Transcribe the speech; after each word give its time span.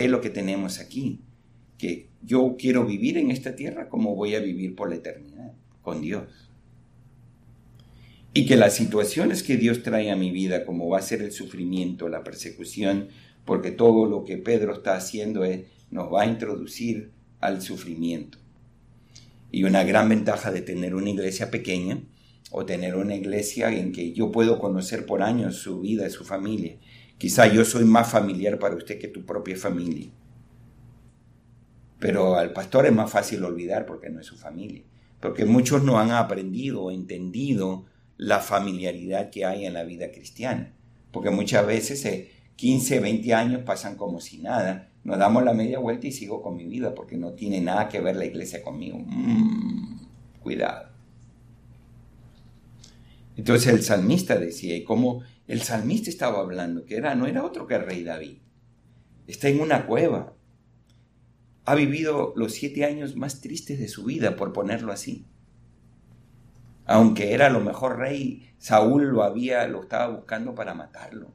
es 0.00 0.10
lo 0.10 0.20
que 0.20 0.30
tenemos 0.30 0.80
aquí, 0.80 1.20
que 1.78 2.08
yo 2.22 2.56
quiero 2.58 2.84
vivir 2.86 3.18
en 3.18 3.30
esta 3.30 3.54
tierra 3.54 3.88
como 3.88 4.14
voy 4.14 4.34
a 4.34 4.40
vivir 4.40 4.74
por 4.74 4.88
la 4.88 4.96
eternidad, 4.96 5.52
con 5.82 6.00
Dios. 6.00 6.50
Y 8.32 8.46
que 8.46 8.56
las 8.56 8.74
situaciones 8.74 9.42
que 9.42 9.56
Dios 9.56 9.82
trae 9.82 10.10
a 10.10 10.16
mi 10.16 10.30
vida, 10.30 10.64
como 10.64 10.88
va 10.88 10.98
a 10.98 11.02
ser 11.02 11.20
el 11.20 11.32
sufrimiento, 11.32 12.08
la 12.08 12.24
persecución, 12.24 13.08
porque 13.44 13.72
todo 13.72 14.06
lo 14.06 14.24
que 14.24 14.36
Pedro 14.38 14.72
está 14.72 14.96
haciendo 14.96 15.44
es, 15.44 15.62
nos 15.90 16.12
va 16.12 16.22
a 16.22 16.26
introducir 16.26 17.10
al 17.40 17.60
sufrimiento. 17.60 18.38
Y 19.50 19.64
una 19.64 19.82
gran 19.84 20.08
ventaja 20.08 20.52
de 20.52 20.62
tener 20.62 20.94
una 20.94 21.10
iglesia 21.10 21.50
pequeña 21.50 22.02
o 22.50 22.64
tener 22.64 22.96
una 22.96 23.16
iglesia 23.16 23.72
en 23.72 23.92
que 23.92 24.12
yo 24.12 24.30
puedo 24.30 24.58
conocer 24.58 25.06
por 25.06 25.22
años 25.22 25.56
su 25.56 25.80
vida 25.80 26.06
y 26.06 26.10
su 26.10 26.24
familia. 26.24 26.76
Quizá 27.20 27.46
yo 27.48 27.66
soy 27.66 27.84
más 27.84 28.10
familiar 28.10 28.58
para 28.58 28.76
usted 28.76 28.98
que 28.98 29.06
tu 29.06 29.26
propia 29.26 29.54
familia. 29.54 30.08
Pero 31.98 32.36
al 32.36 32.54
pastor 32.54 32.86
es 32.86 32.94
más 32.94 33.10
fácil 33.10 33.44
olvidar 33.44 33.84
porque 33.84 34.08
no 34.08 34.20
es 34.20 34.26
su 34.26 34.38
familia. 34.38 34.84
Porque 35.20 35.44
muchos 35.44 35.84
no 35.84 35.98
han 35.98 36.12
aprendido 36.12 36.80
o 36.84 36.90
entendido 36.90 37.84
la 38.16 38.38
familiaridad 38.38 39.28
que 39.28 39.44
hay 39.44 39.66
en 39.66 39.74
la 39.74 39.84
vida 39.84 40.10
cristiana. 40.12 40.72
Porque 41.12 41.28
muchas 41.28 41.66
veces 41.66 42.30
15, 42.56 42.96
eh, 42.96 43.00
20 43.00 43.34
años 43.34 43.62
pasan 43.64 43.96
como 43.96 44.18
si 44.22 44.38
nada 44.38 44.88
nos 45.04 45.18
damos 45.18 45.44
la 45.44 45.52
media 45.52 45.78
vuelta 45.78 46.06
y 46.06 46.12
sigo 46.12 46.40
con 46.40 46.56
mi 46.56 46.64
vida 46.64 46.94
porque 46.94 47.18
no 47.18 47.32
tiene 47.32 47.60
nada 47.60 47.90
que 47.90 48.00
ver 48.00 48.16
la 48.16 48.24
iglesia 48.24 48.62
conmigo. 48.62 48.98
Mm, 48.98 50.06
cuidado. 50.40 50.88
Entonces 53.36 53.74
el 53.74 53.82
salmista 53.82 54.38
decía, 54.38 54.74
y 54.74 54.84
como 54.84 55.22
el 55.50 55.62
salmista 55.62 56.10
estaba 56.10 56.38
hablando, 56.38 56.84
que 56.84 56.96
era, 56.96 57.16
no 57.16 57.26
era 57.26 57.44
otro 57.44 57.66
que 57.66 57.74
el 57.74 57.84
rey 57.84 58.04
David, 58.04 58.38
está 59.26 59.48
en 59.48 59.60
una 59.60 59.84
cueva, 59.84 60.32
ha 61.64 61.74
vivido 61.74 62.32
los 62.36 62.52
siete 62.52 62.84
años 62.84 63.16
más 63.16 63.40
tristes 63.40 63.80
de 63.80 63.88
su 63.88 64.04
vida, 64.04 64.36
por 64.36 64.52
ponerlo 64.52 64.92
así. 64.92 65.26
Aunque 66.86 67.34
era 67.34 67.50
lo 67.50 67.58
mejor 67.58 67.98
rey, 67.98 68.54
Saúl 68.58 69.08
lo 69.08 69.24
había, 69.24 69.66
lo 69.66 69.82
estaba 69.82 70.14
buscando 70.14 70.54
para 70.54 70.72
matarlo. 70.72 71.32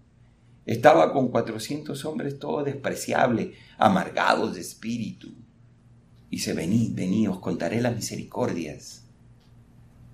Estaba 0.65 1.11
con 1.11 1.27
400 1.27 2.05
hombres 2.05 2.39
todos 2.39 2.63
despreciables, 2.63 3.57
amargados 3.77 4.55
de 4.55 4.61
espíritu. 4.61 5.33
Y 6.29 6.39
se 6.39 6.53
venid, 6.53 6.95
venid, 6.95 7.31
os 7.31 7.39
contaré 7.39 7.81
las 7.81 7.93
misericordias 7.93 9.03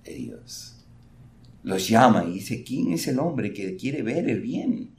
de 0.04 0.14
Dios. 0.16 0.71
Los 1.64 1.88
llama 1.88 2.26
y 2.26 2.34
dice, 2.34 2.64
¿quién 2.64 2.94
es 2.94 3.08
el 3.08 3.20
hombre 3.20 3.54
que 3.54 3.76
quiere 3.76 4.02
ver 4.02 4.30
el 4.30 4.42
bien? 4.42 4.96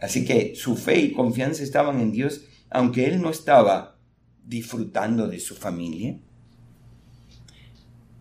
Así 0.00 0.24
que 0.24 0.54
su 0.54 0.76
fe 0.76 0.98
y 1.00 1.12
confianza 1.12 1.62
estaban 1.62 2.00
en 2.00 2.12
Dios, 2.12 2.46
aunque 2.70 3.06
él 3.06 3.20
no 3.20 3.30
estaba 3.30 3.98
disfrutando 4.44 5.28
de 5.28 5.40
su 5.40 5.54
familia, 5.54 6.18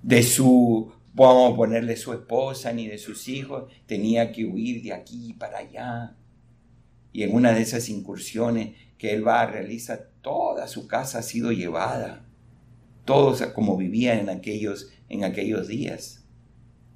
de 0.02 0.24
su 0.24 0.92
vamos 1.14 1.54
a 1.54 1.56
ponerle 1.56 1.96
su 1.96 2.12
esposa 2.14 2.74
ni 2.74 2.88
de 2.88 2.98
sus 2.98 3.28
hijos, 3.28 3.72
tenía 3.86 4.32
que 4.32 4.46
huir 4.46 4.82
de 4.82 4.94
aquí 4.94 5.34
para 5.34 5.60
allá. 5.60 6.16
Y 7.12 7.24
en 7.24 7.34
una 7.34 7.54
de 7.54 7.62
esas 7.62 7.90
incursiones 7.90 8.76
que 8.98 9.14
él 9.14 9.26
va 9.26 9.42
a 9.42 9.46
realizar, 9.46 10.10
toda 10.22 10.68
su 10.68 10.88
casa 10.88 11.20
ha 11.20 11.24
sido 11.24 11.52
llevada, 11.52 12.26
todos 13.06 13.42
como 13.48 13.78
vivían 13.78 14.20
en 14.20 14.30
aquellos, 14.30 14.90
en 15.10 15.24
aquellos 15.24 15.68
días. 15.68 16.23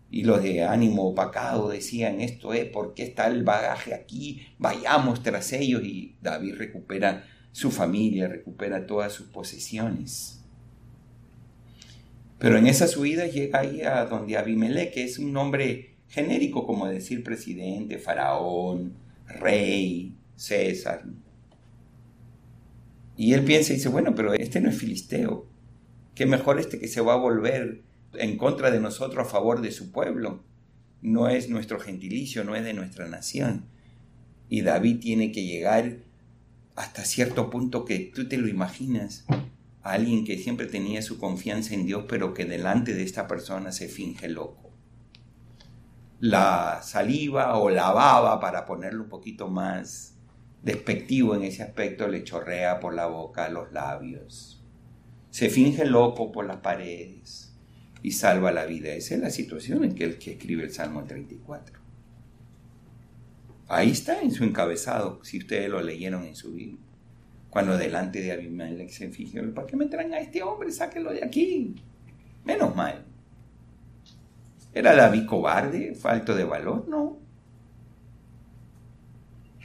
Y 0.10 0.24
los 0.24 0.42
de 0.42 0.64
ánimo 0.64 1.10
opacado 1.10 1.70
decían, 1.70 2.22
esto 2.22 2.54
es, 2.54 2.66
¿por 2.66 2.94
qué 2.94 3.04
está 3.04 3.28
el 3.28 3.44
bagaje 3.44 3.94
aquí? 3.94 4.48
Vayamos 4.58 5.22
tras 5.22 5.52
ellos. 5.54 5.84
Y 5.84 6.16
David 6.22 6.56
recupera 6.56 7.26
su 7.52 7.72
familia, 7.72 8.28
recupera 8.28 8.86
todas 8.86 9.12
sus 9.12 9.28
posesiones. 9.28 10.44
Pero 12.40 12.58
en 12.58 12.68
esa 12.68 12.88
subida 12.88 13.26
llega 13.26 13.60
ahí 13.60 13.82
a 13.82 14.06
donde 14.06 14.38
Abimelech, 14.38 14.94
que 14.94 15.04
es 15.04 15.18
un 15.18 15.34
nombre 15.34 15.96
genérico 16.08 16.66
como 16.66 16.88
decir 16.88 17.24
presidente, 17.24 17.98
faraón, 17.98 18.94
rey, 19.28 20.16
César. 20.36 21.04
Y 23.18 23.34
él 23.34 23.44
piensa 23.44 23.74
y 23.74 23.78
dice, 23.78 23.90
bueno, 23.90 24.14
pero 24.16 24.34
este 24.34 24.62
no 24.62 24.70
es 24.70 24.78
filisteo. 24.78 25.48
Qué 26.14 26.26
mejor 26.26 26.60
este 26.60 26.80
que 26.80 26.88
se 26.88 27.02
va 27.02 27.14
a 27.14 27.18
volver 27.18 27.82
en 28.14 28.38
contra 28.38 28.72
de 28.72 28.80
nosotros 28.80 29.28
a 29.28 29.30
favor 29.30 29.62
de 29.62 29.72
su 29.72 29.92
pueblo. 29.92 30.44
No 31.02 31.30
es 31.30 31.50
nuestro 31.50 31.80
gentilicio, 31.80 32.44
no 32.44 32.56
es 32.56 32.64
de 32.64 32.74
nuestra 32.74 33.08
nación. 33.08 33.66
Y 34.50 34.62
David 34.62 35.00
tiene 35.00 35.32
que 35.32 35.46
llegar 35.46 35.98
hasta 36.76 37.06
cierto 37.06 37.50
punto 37.50 37.86
que 37.86 38.00
tú 38.00 38.28
te 38.28 38.38
lo 38.38 38.48
imaginas 38.48 39.26
alguien 39.82 40.26
que 40.26 40.38
siempre 40.38 40.68
tenía 40.68 41.02
su 41.02 41.18
confianza 41.18 41.74
en 41.74 41.86
Dios, 41.86 42.06
pero 42.08 42.34
que 42.34 42.46
delante 42.46 42.94
de 42.94 43.04
esta 43.04 43.28
persona 43.28 43.72
se 43.72 43.88
finge 43.88 44.28
loco. 44.28 44.72
La 46.20 46.82
saliva 46.84 47.58
o 47.58 47.70
la 47.70 47.92
baba, 47.92 48.40
para 48.40 48.66
ponerlo 48.66 49.04
un 49.04 49.10
poquito 49.10 49.48
más 49.48 50.16
despectivo 50.62 51.36
en 51.36 51.44
ese 51.44 51.64
aspecto, 51.64 52.08
le 52.08 52.24
chorrea 52.24 52.80
por 52.80 52.94
la 52.94 53.08
boca 53.08 53.46
a 53.46 53.50
los 53.50 53.72
labios. 53.72 54.62
Se 55.30 55.50
finge 55.50 55.86
loco 55.86 56.32
por 56.32 56.46
las 56.46 56.58
paredes 56.58 57.47
y 58.04 58.12
salva 58.12 58.52
la 58.52 58.66
vida. 58.66 58.94
Esa 58.94 59.16
es 59.16 59.22
la 59.22 59.30
situación 59.30 59.84
en 59.84 59.96
que 59.96 60.04
él 60.04 60.18
que 60.18 60.32
escribe 60.32 60.64
el 60.64 60.72
Salmo 60.72 61.04
34. 61.04 61.80
Ahí 63.68 63.92
está 63.92 64.22
en 64.22 64.32
su 64.32 64.44
encabezado, 64.44 65.24
si 65.24 65.40
ustedes 65.40 65.70
lo 65.70 65.82
leyeron 65.82 66.24
en 66.24 66.36
su 66.36 66.54
Biblia 66.54 66.88
cuando 67.58 67.76
delante 67.76 68.22
de 68.22 68.32
Abimelech 68.32 68.90
se 68.90 69.10
fijó, 69.10 69.40
¿para 69.54 69.66
qué 69.66 69.76
me 69.76 69.88
traen 69.88 70.14
a 70.14 70.20
este 70.20 70.44
hombre? 70.44 70.72
Sáquenlo 70.72 71.12
de 71.12 71.24
aquí. 71.24 71.76
Menos 72.46 72.76
mal. 72.76 73.04
¿Era 74.74 74.96
David 74.96 75.26
cobarde, 75.26 75.96
falto 75.96 76.36
de 76.36 76.44
valor? 76.44 76.88
No. 76.88 77.18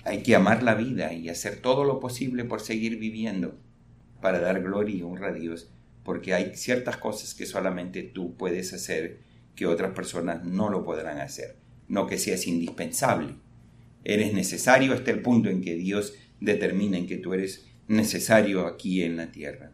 Hay 0.04 0.22
que 0.22 0.34
amar 0.34 0.62
la 0.62 0.74
vida 0.74 1.12
y 1.12 1.28
hacer 1.28 1.60
todo 1.60 1.84
lo 1.84 2.00
posible 2.00 2.44
por 2.44 2.62
seguir 2.62 2.98
viviendo 2.98 3.56
para 4.20 4.40
dar 4.40 4.62
gloria 4.62 4.96
y 4.96 5.02
honra 5.02 5.28
a 5.28 5.32
Dios, 5.32 5.70
porque 6.04 6.34
hay 6.34 6.56
ciertas 6.56 6.96
cosas 6.96 7.34
que 7.34 7.46
solamente 7.46 8.02
tú 8.02 8.36
puedes 8.36 8.72
hacer 8.72 9.20
que 9.54 9.66
otras 9.66 9.92
personas 9.92 10.44
no 10.44 10.70
lo 10.70 10.84
podrán 10.84 11.18
hacer, 11.18 11.56
no 11.88 12.06
que 12.06 12.18
seas 12.18 12.46
indispensable. 12.46 13.34
Eres 14.04 14.32
necesario 14.32 14.94
hasta 14.94 15.10
el 15.10 15.20
punto 15.20 15.48
en 15.48 15.62
que 15.62 15.74
Dios 15.76 16.14
determina 16.40 16.98
en 16.98 17.06
que 17.06 17.18
tú 17.18 17.34
eres 17.34 17.66
necesario 17.86 18.66
aquí 18.66 19.02
en 19.02 19.16
la 19.16 19.30
tierra. 19.30 19.72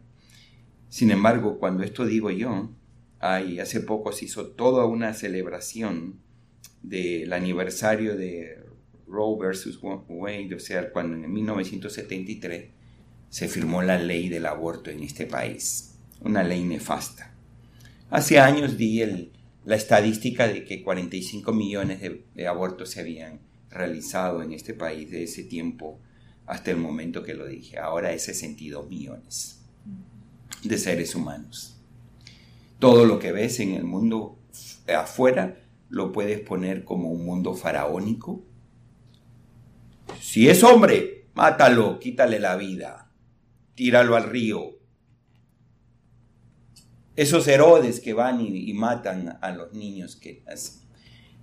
Sin 0.89 1.11
embargo, 1.11 1.59
cuando 1.59 1.83
esto 1.83 2.05
digo 2.05 2.29
yo, 2.29 2.71
hay, 3.19 3.59
hace 3.59 3.79
poco 3.81 4.11
se 4.11 4.25
hizo 4.25 4.47
toda 4.47 4.85
una 4.85 5.13
celebración 5.13 6.19
del 6.81 7.33
aniversario 7.33 8.15
de 8.15 8.63
Roe 9.07 9.37
versus 9.39 9.79
Wade, 9.81 10.55
o 10.55 10.59
sea, 10.59 10.91
cuando 10.91 11.15
en 11.15 11.31
1973 11.31 12.69
se 13.29 13.47
firmó 13.47 13.81
la 13.81 13.99
ley 13.99 14.29
del 14.29 14.45
aborto 14.45 14.89
en 14.89 15.03
este 15.03 15.25
país, 15.25 15.88
una 16.21 16.43
ley 16.43 16.63
nefasta. 16.63 17.33
Hace 18.09 18.39
años 18.39 18.77
di 18.77 19.31
la 19.65 19.75
estadística 19.75 20.47
de 20.47 20.65
que 20.65 20.83
45 20.83 21.53
millones 21.53 22.01
de 22.01 22.47
abortos 22.47 22.91
se 22.91 23.01
habían 23.01 23.39
realizado 23.69 24.41
en 24.41 24.53
este 24.53 24.73
país 24.73 25.11
de 25.11 25.23
ese 25.23 25.43
tiempo 25.43 25.99
hasta 26.47 26.71
el 26.71 26.77
momento 26.77 27.23
que 27.23 27.35
lo 27.35 27.45
dije. 27.45 27.77
Ahora 27.77 28.11
es 28.11 28.23
62 28.23 28.89
millones 28.89 29.61
de 30.63 30.77
seres 30.77 31.13
humanos. 31.13 31.79
Todo 32.79 33.05
lo 33.05 33.19
que 33.19 33.31
ves 33.31 33.59
en 33.59 33.73
el 33.73 33.83
mundo 33.83 34.39
afuera 34.87 35.57
lo 35.89 36.11
puedes 36.11 36.39
poner 36.39 36.83
como 36.83 37.11
un 37.11 37.25
mundo 37.25 37.53
faraónico. 37.53 38.43
Si 40.19 40.49
es 40.49 40.63
hombre, 40.63 41.27
mátalo, 41.35 41.99
quítale 41.99 42.39
la 42.39 42.55
vida, 42.55 43.11
tíralo 43.75 44.15
al 44.15 44.23
río. 44.29 44.78
Esos 47.21 47.47
Herodes 47.47 47.99
que 47.99 48.13
van 48.13 48.41
y, 48.41 48.73
matan 48.73 49.37
a 49.41 49.51
los 49.51 49.73
niños 49.73 50.15
que 50.15 50.43
nacen. 50.45 50.81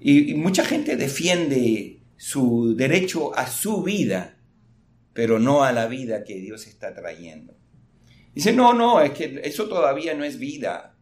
y 0.01 0.35
mucha 0.35 0.65
gente 0.65 0.97
defiende 0.97 2.01
su 2.17 2.75
derecho 2.77 3.37
a 3.37 3.47
su 3.47 3.83
vida 3.83 4.37
pero 5.17 5.39
no 5.39 5.65
a 5.65 5.73
la 5.73 5.89
vida 5.89 6.25
que 6.25 6.35
Dios 6.35 6.67
está 6.67 6.95
trayendo. 6.95 7.55
Dice, 8.35 8.53
no, 8.53 8.75
no, 8.75 9.01
es 9.01 9.13
que 9.13 9.41
eso 9.43 9.67
todavía 9.67 10.13
no 10.13 10.25
es 10.25 10.39
vida. 10.39 10.95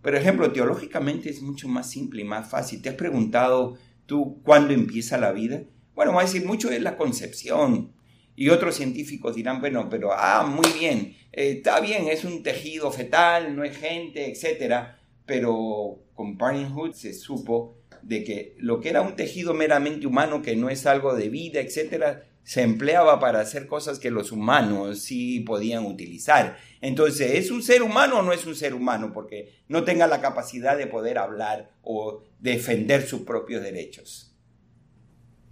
Por 0.00 0.14
ejemplo, 0.14 0.50
teológicamente 0.50 1.28
es 1.28 1.42
mucho 1.42 1.68
más 1.68 1.90
simple 1.90 2.22
y 2.22 2.24
más 2.24 2.48
fácil. 2.48 2.80
¿Te 2.80 2.88
has 2.88 2.94
preguntado 2.94 3.76
tú 4.06 4.40
cuándo 4.42 4.72
empieza 4.72 5.18
la 5.18 5.32
vida? 5.32 5.64
Bueno, 5.94 6.14
va 6.14 6.22
a 6.22 6.24
decir, 6.24 6.46
mucho 6.46 6.70
es 6.70 6.80
la 6.80 6.96
concepción. 6.96 7.92
Y 8.38 8.50
otros 8.50 8.76
científicos 8.76 9.34
dirán, 9.34 9.60
bueno, 9.60 9.88
pero, 9.90 10.12
ah, 10.12 10.46
muy 10.46 10.70
bien, 10.78 11.16
eh, 11.32 11.54
está 11.56 11.80
bien, 11.80 12.06
es 12.06 12.22
un 12.22 12.44
tejido 12.44 12.92
fetal, 12.92 13.56
no 13.56 13.64
es 13.64 13.76
gente, 13.76 14.30
etc. 14.30 14.90
Pero 15.26 16.04
con 16.14 16.38
Parenthood 16.38 16.92
se 16.92 17.14
supo 17.14 17.78
de 18.00 18.22
que 18.22 18.54
lo 18.58 18.78
que 18.78 18.90
era 18.90 19.00
un 19.00 19.16
tejido 19.16 19.54
meramente 19.54 20.06
humano, 20.06 20.40
que 20.40 20.54
no 20.54 20.70
es 20.70 20.86
algo 20.86 21.16
de 21.16 21.28
vida, 21.30 21.58
etc., 21.58 22.18
se 22.44 22.62
empleaba 22.62 23.18
para 23.18 23.40
hacer 23.40 23.66
cosas 23.66 23.98
que 23.98 24.12
los 24.12 24.30
humanos 24.30 25.00
sí 25.00 25.40
podían 25.40 25.84
utilizar. 25.84 26.58
Entonces, 26.80 27.32
¿es 27.32 27.50
un 27.50 27.64
ser 27.64 27.82
humano 27.82 28.20
o 28.20 28.22
no 28.22 28.32
es 28.32 28.46
un 28.46 28.54
ser 28.54 28.72
humano? 28.72 29.10
Porque 29.12 29.52
no 29.66 29.82
tenga 29.82 30.06
la 30.06 30.20
capacidad 30.20 30.78
de 30.78 30.86
poder 30.86 31.18
hablar 31.18 31.72
o 31.82 32.22
defender 32.38 33.04
sus 33.04 33.22
propios 33.22 33.64
derechos. 33.64 34.32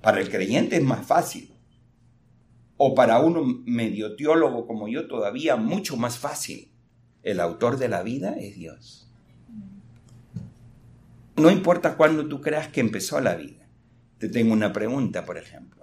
Para 0.01 0.21
el 0.21 0.31
creyente 0.31 0.77
es 0.77 0.83
más 0.85 1.05
fácil. 1.05 1.56
O 2.77 2.95
para 2.95 3.21
uno 3.21 3.43
medio 3.65 4.17
teólogo 4.17 4.67
como 4.67 4.89
yo 4.89 5.09
todavía 5.09 5.57
mucho 5.57 5.97
más 5.97 6.19
fácil. 6.19 6.71
El 7.23 7.41
autor 7.41 7.79
de 7.79 7.89
la 7.89 8.03
vida 8.03 8.37
es 8.39 8.57
Dios. 8.57 9.11
No 11.37 11.51
importa 11.51 11.97
cuándo 11.97 12.29
tú 12.29 12.41
creas 12.41 12.69
que 12.69 12.81
empezó 12.81 13.21
la 13.21 13.35
vida. 13.35 13.69
Te 14.19 14.29
tengo 14.29 14.53
una 14.53 14.73
pregunta, 14.73 15.25
por 15.25 15.37
ejemplo 15.37 15.77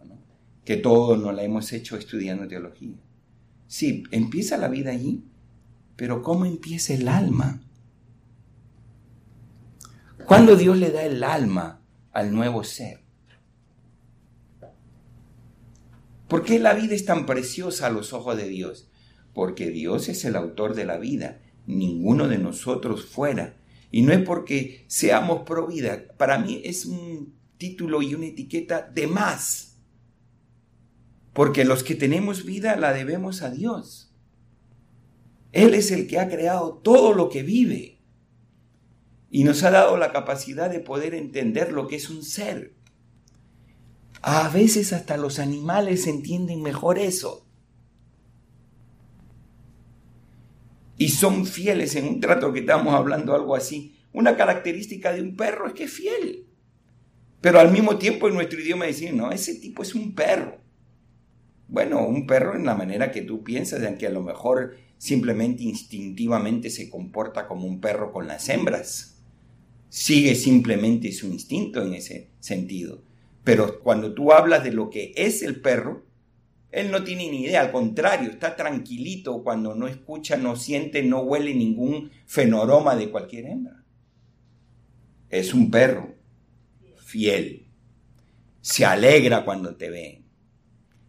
que 0.66 0.78
todos 0.78 1.20
nos 1.20 1.34
la 1.36 1.44
hemos 1.44 1.72
hecho 1.74 1.98
estudiando 1.98 2.48
teología. 2.48 2.96
Sí, 3.68 4.04
empieza 4.12 4.58
la 4.58 4.68
vida 4.68 4.92
allí, 4.92 5.24
pero 5.96 6.22
¿cómo 6.22 6.46
empieza 6.46 6.94
el 6.94 7.08
alma? 7.08 7.62
¿Cuándo 10.26 10.56
Dios 10.56 10.78
le 10.78 10.92
da 10.92 11.04
el 11.04 11.24
alma 11.24 11.82
al 12.12 12.34
nuevo 12.34 12.64
ser? 12.64 13.03
¿Por 16.34 16.44
qué 16.44 16.58
la 16.58 16.74
vida 16.74 16.96
es 16.96 17.06
tan 17.06 17.28
preciosa 17.28 17.86
a 17.86 17.92
los 17.92 18.12
ojos 18.12 18.36
de 18.36 18.50
Dios? 18.50 18.90
Porque 19.36 19.70
Dios 19.70 20.10
es 20.10 20.26
el 20.26 20.36
autor 20.36 20.74
de 20.74 20.84
la 20.84 20.98
vida, 20.98 21.44
ninguno 21.68 22.28
de 22.28 22.40
nosotros 22.40 23.06
fuera. 23.06 23.56
Y 23.92 24.02
no 24.02 24.14
es 24.14 24.24
porque 24.24 24.84
seamos 24.88 25.44
pro 25.44 25.68
vida, 25.68 26.06
para 26.18 26.40
mí 26.40 26.60
es 26.66 26.88
un 26.88 27.36
título 27.60 28.02
y 28.02 28.16
una 28.16 28.26
etiqueta 28.26 28.82
de 28.82 29.06
más 29.06 29.78
porque 31.34 31.66
los 31.66 31.84
que 31.84 31.94
tenemos 31.94 32.46
vida 32.46 32.78
la 32.78 32.94
debemos 32.94 33.44
a 33.44 33.52
Dios. 33.52 34.12
Él 35.52 35.76
es 35.76 35.92
el 35.92 36.08
que 36.08 36.18
ha 36.18 36.30
creado 36.30 36.80
todo 36.84 37.14
lo 37.14 37.30
que 37.30 37.44
vive 37.44 38.00
y 39.30 39.44
nos 39.44 39.62
ha 39.62 39.70
dado 39.70 39.98
la 39.98 40.12
capacidad 40.12 40.72
de 40.72 40.80
poder 40.80 41.14
entender 41.14 41.72
lo 41.72 41.88
que 41.88 41.98
es 41.98 42.10
un 42.10 42.24
ser. 42.24 42.74
A 44.26 44.48
veces 44.48 44.94
hasta 44.94 45.18
los 45.18 45.38
animales 45.38 46.08
entienden 46.08 46.62
mejor 46.62 46.98
eso. 46.98 47.46
Y 50.98 51.10
son 51.10 51.46
fieles 51.46 51.98
en 51.98 52.08
un 52.08 52.20
trato 52.22 52.54
que 52.54 52.62
estamos 52.62 52.94
hablando 52.94 53.36
algo 53.36 53.54
así. 53.54 53.98
Una 54.14 54.38
característica 54.38 55.12
de 55.12 55.22
un 55.22 55.36
perro 55.36 55.68
es 55.68 55.74
que 55.74 55.84
es 55.84 55.92
fiel. 55.92 56.46
Pero 57.42 57.60
al 57.60 57.74
mismo 57.74 57.98
tiempo 57.98 58.30
en 58.30 58.36
nuestro 58.36 58.62
idioma 58.62 58.86
decimos, 58.86 59.16
no, 59.16 59.32
ese 59.34 59.56
tipo 59.56 59.84
es 59.84 59.94
un 59.94 60.16
perro. 60.16 60.58
Bueno, 61.68 62.08
un 62.08 62.26
perro 62.26 62.56
en 62.56 62.66
la 62.66 62.76
manera 62.76 63.12
que 63.12 63.24
tú 63.24 63.44
piensas, 63.44 63.84
en 63.84 63.98
que 63.98 64.08
a 64.08 64.12
lo 64.12 64.24
mejor 64.24 64.78
simplemente 64.98 65.64
instintivamente 65.64 66.70
se 66.70 66.90
comporta 66.90 67.46
como 67.46 67.68
un 67.68 67.82
perro 67.82 68.14
con 68.14 68.30
las 68.30 68.48
hembras. 68.48 69.22
Sigue 69.90 70.36
simplemente 70.36 71.12
su 71.12 71.28
instinto 71.28 71.84
en 71.84 71.96
ese 71.96 72.30
sentido. 72.40 73.04
Pero 73.44 73.80
cuando 73.82 74.14
tú 74.14 74.32
hablas 74.32 74.64
de 74.64 74.72
lo 74.72 74.90
que 74.90 75.14
es 75.16 75.42
el 75.42 75.62
perro, 75.62 76.06
él 76.72 76.92
no 76.92 77.04
tiene 77.04 77.30
ni 77.30 77.44
idea, 77.44 77.62
al 77.62 77.72
contrario, 77.72 78.30
está 78.30 78.56
tranquilito 78.56 79.44
cuando 79.44 79.76
no 79.76 79.88
escucha, 79.88 80.38
no 80.38 80.56
siente, 80.56 81.04
no 81.04 81.22
huele 81.22 81.54
ningún 81.54 82.12
fenoroma 82.26 82.96
de 82.96 83.12
cualquier 83.12 83.46
hembra. 83.46 83.84
Es 85.30 85.54
un 85.54 85.70
perro 85.70 86.16
fiel. 86.98 87.68
Se 88.62 88.86
alegra 88.86 89.44
cuando 89.46 89.76
te 89.76 89.90
ve 89.90 90.24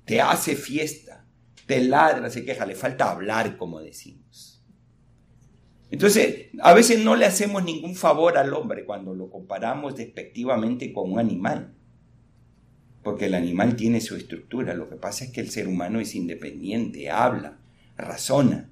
te 0.04 0.20
hace 0.20 0.54
fiesta, 0.54 1.26
te 1.66 1.82
ladra, 1.82 2.30
se 2.30 2.44
queja, 2.44 2.66
le 2.66 2.74
falta 2.74 3.10
hablar, 3.10 3.56
como 3.56 3.80
decimos. 3.80 4.62
Entonces, 5.90 6.48
a 6.60 6.74
veces 6.74 7.02
no 7.02 7.16
le 7.16 7.26
hacemos 7.26 7.64
ningún 7.64 7.94
favor 7.94 8.36
al 8.36 8.52
hombre 8.52 8.84
cuando 8.84 9.14
lo 9.14 9.30
comparamos 9.30 9.96
despectivamente 9.96 10.92
con 10.92 11.12
un 11.12 11.18
animal, 11.18 11.74
porque 13.04 13.26
el 13.26 13.34
animal 13.34 13.76
tiene 13.76 14.00
su 14.00 14.16
estructura, 14.16 14.74
lo 14.74 14.88
que 14.88 14.96
pasa 14.96 15.24
es 15.24 15.30
que 15.30 15.40
el 15.40 15.50
ser 15.50 15.68
humano 15.68 16.00
es 16.00 16.14
independiente, 16.14 17.10
habla, 17.10 17.58
razona, 17.96 18.70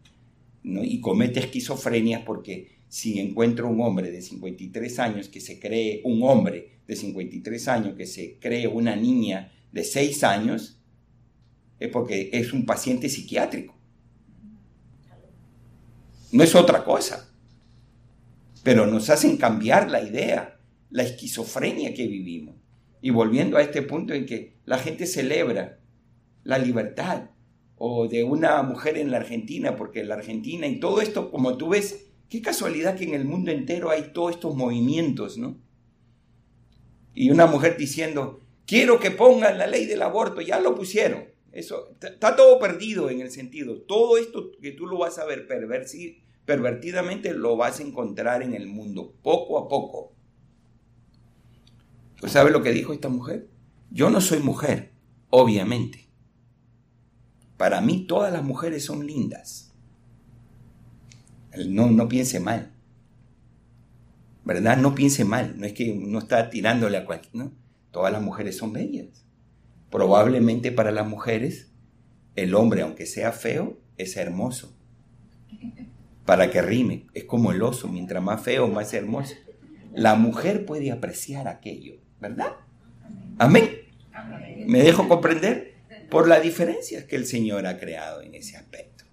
y 0.65 1.01
comete 1.01 1.41
esquizofrenia 1.41 2.25
porque 2.25 2.73
si 2.89 3.21
encuentro 3.21 3.69
un 3.69 3.81
hombre 3.81 4.11
de 4.11 4.23
53 4.23 4.99
años 4.99 5.29
que 5.29 5.41
se 5.41 5.59
cree 5.59 6.01
un 6.05 6.23
hombre 6.23 6.79
de 6.87 6.97
53 6.97 7.69
años 7.69 7.95
que 7.95 8.07
se 8.07 8.39
cree 8.39 8.67
una 8.67 8.97
niña 8.97 9.53
de 9.71 9.85
6 9.85 10.25
años, 10.25 10.79
es 11.79 11.89
porque 11.89 12.31
es 12.33 12.53
un 12.53 12.65
paciente 12.65 13.09
psiquiátrico. 13.09 13.77
No 16.31 16.43
es 16.43 16.55
otra 16.55 16.85
cosa. 16.85 17.29
Pero 18.63 18.87
nos 18.87 19.11
hacen 19.11 19.37
cambiar 19.37 19.91
la 19.91 20.03
idea, 20.03 20.61
la 20.91 21.03
esquizofrenia 21.03 21.95
que 21.95 22.07
vivimos. 22.07 22.62
Y 23.03 23.11
volviendo 23.11 23.59
a 23.59 23.63
este 23.63 23.83
punto 23.83 24.15
en 24.15 24.25
que 24.25 24.55
la 24.65 24.79
gente 24.79 25.07
celebra 25.07 25.81
la 26.45 26.57
libertad 26.57 27.31
o 27.77 28.09
de 28.09 28.25
una 28.25 28.63
mujer 28.63 28.97
en 28.97 29.11
la 29.11 29.19
Argentina, 29.19 29.77
porque 29.77 30.05
la 30.05 30.15
Argentina 30.15 30.67
y 30.67 30.81
todo 30.81 31.01
esto, 31.01 31.31
como 31.31 31.59
tú 31.59 31.71
ves, 31.71 32.07
qué 32.29 32.41
casualidad 32.41 32.97
que 32.97 33.05
en 33.05 33.15
el 33.15 33.25
mundo 33.25 33.51
entero 33.51 33.91
hay 33.91 34.13
todos 34.15 34.37
estos 34.37 34.55
movimientos, 34.55 35.37
¿no? 35.37 35.59
Y 37.13 37.31
una 37.31 37.47
mujer 37.47 37.77
diciendo, 37.77 38.41
quiero 38.67 39.01
que 39.01 39.11
pongan 39.11 39.59
la 39.59 39.67
ley 39.67 39.85
del 39.87 40.01
aborto, 40.01 40.41
ya 40.41 40.61
lo 40.61 40.75
pusieron. 40.75 41.25
Eso 41.53 41.95
está 42.01 42.37
todo 42.37 42.59
perdido 42.59 43.11
en 43.11 43.21
el 43.21 43.31
sentido. 43.31 43.83
Todo 43.83 44.17
esto 44.17 44.53
que 44.63 44.73
tú 44.73 44.87
lo 44.87 44.97
vas 44.97 45.19
a 45.19 45.27
ver 45.27 45.47
pervertidamente 46.47 47.35
lo 47.35 47.57
vas 47.57 47.81
a 47.81 47.83
encontrar 47.83 48.43
en 48.43 48.55
el 48.55 48.67
mundo, 48.67 49.13
poco 49.23 49.59
a 49.59 49.69
poco. 49.69 50.12
¿Tú 52.23 52.29
sabes 52.29 52.53
lo 52.53 52.63
que 52.63 52.71
dijo 52.71 52.93
esta 52.93 53.09
mujer? 53.09 53.49
Yo 53.91 54.09
no 54.09 54.21
soy 54.21 54.39
mujer, 54.39 54.93
obviamente. 55.29 56.09
Para 57.57 57.81
mí 57.81 58.07
todas 58.07 58.33
las 58.33 58.45
mujeres 58.45 58.85
son 58.85 59.09
lindas. 59.09 59.75
No, 61.67 61.91
no 61.91 62.09
piense 62.09 62.39
mal. 62.39 62.71
¿Verdad? 64.45 64.77
No 64.77 64.95
piense 64.95 65.25
mal. 65.25 65.59
No 65.59 65.67
es 65.67 65.73
que 65.73 65.97
no 65.97 66.21
está 66.21 66.49
tirándole 66.49 66.97
a 66.97 67.07
cualquier... 67.07 67.35
¿no? 67.35 67.53
Todas 67.91 68.13
las 68.13 68.23
mujeres 68.23 68.57
son 68.57 68.73
bellas. 68.73 69.27
Probablemente 69.91 70.71
para 70.71 70.93
las 70.93 71.09
mujeres, 71.09 71.73
el 72.37 72.55
hombre, 72.55 72.83
aunque 72.83 73.05
sea 73.05 73.33
feo, 73.33 73.81
es 73.97 74.17
hermoso. 74.17 74.73
Para 76.25 76.53
que 76.53 76.63
rime, 76.63 77.09
es 77.15 77.25
como 77.25 77.51
el 77.51 77.63
oso, 77.63 77.89
mientras 77.89 78.23
más 78.23 78.41
feo, 78.43 78.69
más 78.69 78.95
hermoso. 78.95 79.35
La 79.93 80.15
mujer 80.15 80.65
puede 80.65 80.93
apreciar 80.93 81.49
aquello, 81.49 81.97
¿verdad? 82.23 82.53
Amén. 83.39 83.69
¿Me 84.67 84.83
dejo 84.83 85.09
comprender? 85.09 85.75
Por 86.09 86.29
las 86.29 86.43
diferencias 86.43 87.05
que 87.05 87.17
el 87.17 87.27
Señor 87.27 87.67
ha 87.67 87.79
creado 87.79 88.23
en 88.23 88.35
ese 88.35 88.57
aspecto. 88.57 89.05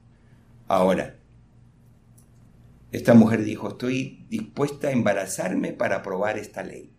Ahora, 0.67 1.15
esta 2.91 3.13
mujer 3.15 3.43
dijo, 3.43 3.69
estoy 3.69 4.25
dispuesta 4.29 4.89
a 4.89 4.91
embarazarme 4.91 5.73
para 5.73 5.97
aprobar 5.97 6.37
esta 6.37 6.61
ley. 6.61 6.91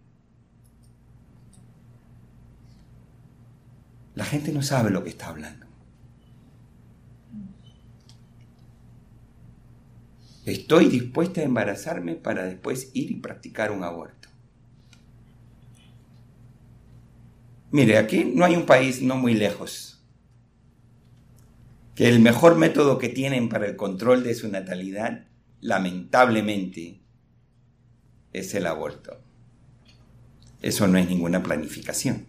La 4.15 4.25
gente 4.25 4.53
no 4.53 4.63
sabe 4.63 4.91
lo 4.91 5.05
que 5.05 5.11
está 5.11 5.29
hablando. 5.29 5.67
Estoy 10.45 10.89
dispuesta 10.89 11.41
a 11.41 11.45
embarazarme 11.45 12.17
para 12.17 12.45
después 12.45 12.91
ir 12.95 13.13
y 13.13 13.17
practicar 13.17 13.71
un 13.71 13.85
aborto. 13.85 14.30
Mire, 17.73 17.99
aquí 17.99 18.25
no 18.25 18.45
hay 18.45 18.57
un 18.57 18.67
país 18.67 19.01
no 19.03 19.17
muy 19.17 19.35
lejos 19.35 19.91
que 22.01 22.09
el 22.09 22.19
mejor 22.19 22.57
método 22.57 22.97
que 22.97 23.11
tienen 23.11 23.51
para 23.51 23.67
el 23.67 23.77
control 23.77 24.25
de 24.25 24.35
su 24.35 24.49
natalidad, 24.49 25.27
lamentablemente, 25.61 27.01
es 28.33 28.55
el 28.55 28.67
aborto. 28.67 29.21
Eso 30.63 30.87
no 30.89 30.97
es 30.97 31.07
ninguna 31.09 31.43
planificación. 31.43 32.27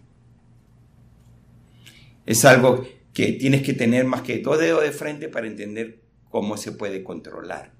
Es 2.26 2.44
algo 2.44 2.86
que 3.14 3.32
tienes 3.32 3.62
que 3.62 3.72
tener 3.72 4.04
más 4.04 4.20
que 4.20 4.40
dos 4.40 4.58
dedos 4.58 4.82
de 4.82 4.92
frente 4.92 5.28
para 5.28 5.46
entender 5.46 6.02
cómo 6.28 6.58
se 6.58 6.72
puede 6.72 7.02
controlar. 7.02 7.72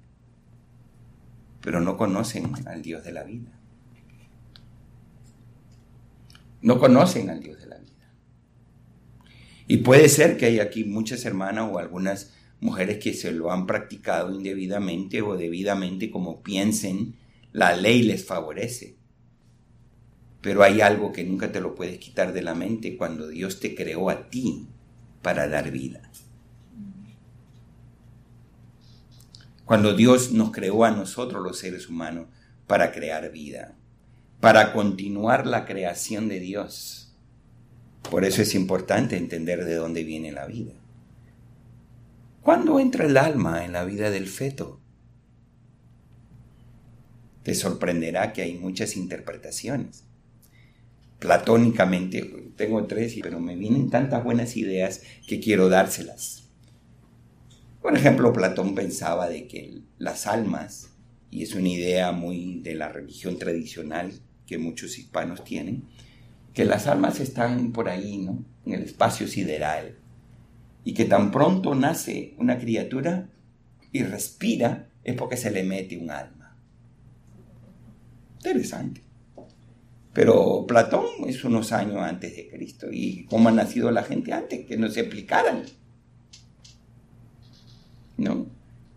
Pero 1.61 1.79
no 1.79 1.95
conocen 1.95 2.53
al 2.65 2.81
Dios 2.81 3.03
de 3.03 3.11
la 3.11 3.23
vida. 3.23 3.51
No 6.63 6.79
conocen 6.79 7.29
al 7.29 7.41
Dios 7.41 7.59
de 7.59 7.67
la 7.67 7.77
vida. 7.77 8.13
Y 9.67 9.77
puede 9.77 10.09
ser 10.09 10.37
que 10.37 10.47
hay 10.47 10.59
aquí 10.59 10.85
muchas 10.85 11.25
hermanas 11.25 11.69
o 11.71 11.77
algunas 11.77 12.33
mujeres 12.61 12.97
que 12.99 13.13
se 13.13 13.31
lo 13.31 13.51
han 13.51 13.67
practicado 13.67 14.33
indebidamente 14.33 15.21
o 15.21 15.35
debidamente 15.35 16.09
como 16.09 16.41
piensen, 16.41 17.15
la 17.51 17.75
ley 17.75 18.01
les 18.01 18.25
favorece. 18.25 18.95
Pero 20.41 20.63
hay 20.63 20.79
algo 20.79 21.11
que 21.11 21.25
nunca 21.25 21.51
te 21.51 21.59
lo 21.59 21.75
puedes 21.75 21.99
quitar 21.99 22.31
de 22.33 22.41
la 22.41 22.55
mente 22.55 22.97
cuando 22.97 23.27
Dios 23.27 23.59
te 23.59 23.75
creó 23.75 24.09
a 24.09 24.29
ti 24.29 24.67
para 25.21 25.47
dar 25.49 25.69
vida. 25.69 26.09
Cuando 29.65 29.95
Dios 29.95 30.31
nos 30.31 30.51
creó 30.51 30.85
a 30.85 30.91
nosotros 30.91 31.43
los 31.43 31.59
seres 31.59 31.89
humanos 31.89 32.27
para 32.67 32.91
crear 32.91 33.31
vida, 33.31 33.75
para 34.43 34.73
continuar 34.73 35.47
la 35.47 35.63
creación 35.63 36.27
de 36.27 36.41
Dios. 36.41 37.15
Por 38.11 38.25
eso 38.25 38.41
es 38.41 38.55
importante 38.55 39.15
entender 39.15 39.63
de 39.63 39.75
dónde 39.75 40.03
viene 40.03 40.33
la 40.33 40.45
vida. 40.45 40.73
¿Cuándo 42.41 42.77
entra 42.81 43.05
el 43.05 43.15
alma 43.15 43.63
en 43.63 43.71
la 43.71 43.85
vida 43.85 44.09
del 44.09 44.27
feto? 44.27 44.81
Te 47.43 47.55
sorprenderá 47.55 48.33
que 48.33 48.41
hay 48.41 48.55
muchas 48.55 48.97
interpretaciones. 48.97 50.03
Platónicamente, 51.19 52.51
tengo 52.57 52.85
tres, 52.85 53.17
pero 53.23 53.39
me 53.39 53.55
vienen 53.55 53.89
tantas 53.89 54.25
buenas 54.25 54.57
ideas 54.57 55.03
que 55.25 55.39
quiero 55.39 55.69
dárselas. 55.69 56.49
Por 57.81 57.95
ejemplo, 57.95 58.33
Platón 58.33 58.75
pensaba 58.75 59.29
de 59.29 59.47
que 59.47 59.83
las 59.99 60.27
almas, 60.27 60.89
y 61.31 61.43
es 61.43 61.55
una 61.55 61.69
idea 61.69 62.11
muy 62.11 62.59
de 62.59 62.75
la 62.75 62.89
religión 62.89 63.39
tradicional 63.39 64.11
que 64.45 64.57
muchos 64.57 64.97
hispanos 64.97 65.43
tienen, 65.43 65.83
que 66.53 66.65
las 66.65 66.87
almas 66.87 67.19
están 67.19 67.71
por 67.71 67.89
ahí, 67.89 68.17
¿no? 68.17 68.43
En 68.65 68.73
el 68.73 68.83
espacio 68.83 69.27
sideral 69.27 69.97
y 70.83 70.93
que 70.93 71.05
tan 71.05 71.31
pronto 71.31 71.75
nace 71.75 72.33
una 72.37 72.57
criatura 72.59 73.29
y 73.91 74.03
respira 74.03 74.89
es 75.03 75.15
porque 75.15 75.37
se 75.37 75.51
le 75.51 75.63
mete 75.63 75.97
un 75.97 76.11
alma. 76.11 76.57
Interesante. 78.37 79.01
Pero 80.13 80.65
Platón 80.67 81.05
es 81.27 81.43
unos 81.43 81.71
años 81.71 81.97
antes 81.97 82.35
de 82.35 82.49
Cristo 82.49 82.87
y 82.91 83.25
cómo 83.25 83.49
ha 83.49 83.51
nacido 83.51 83.89
la 83.91 84.03
gente 84.03 84.33
antes, 84.33 84.65
que 84.65 84.77
no 84.77 84.89
se 84.89 85.01
explicaran. 85.01 85.63
¿No? 88.17 88.45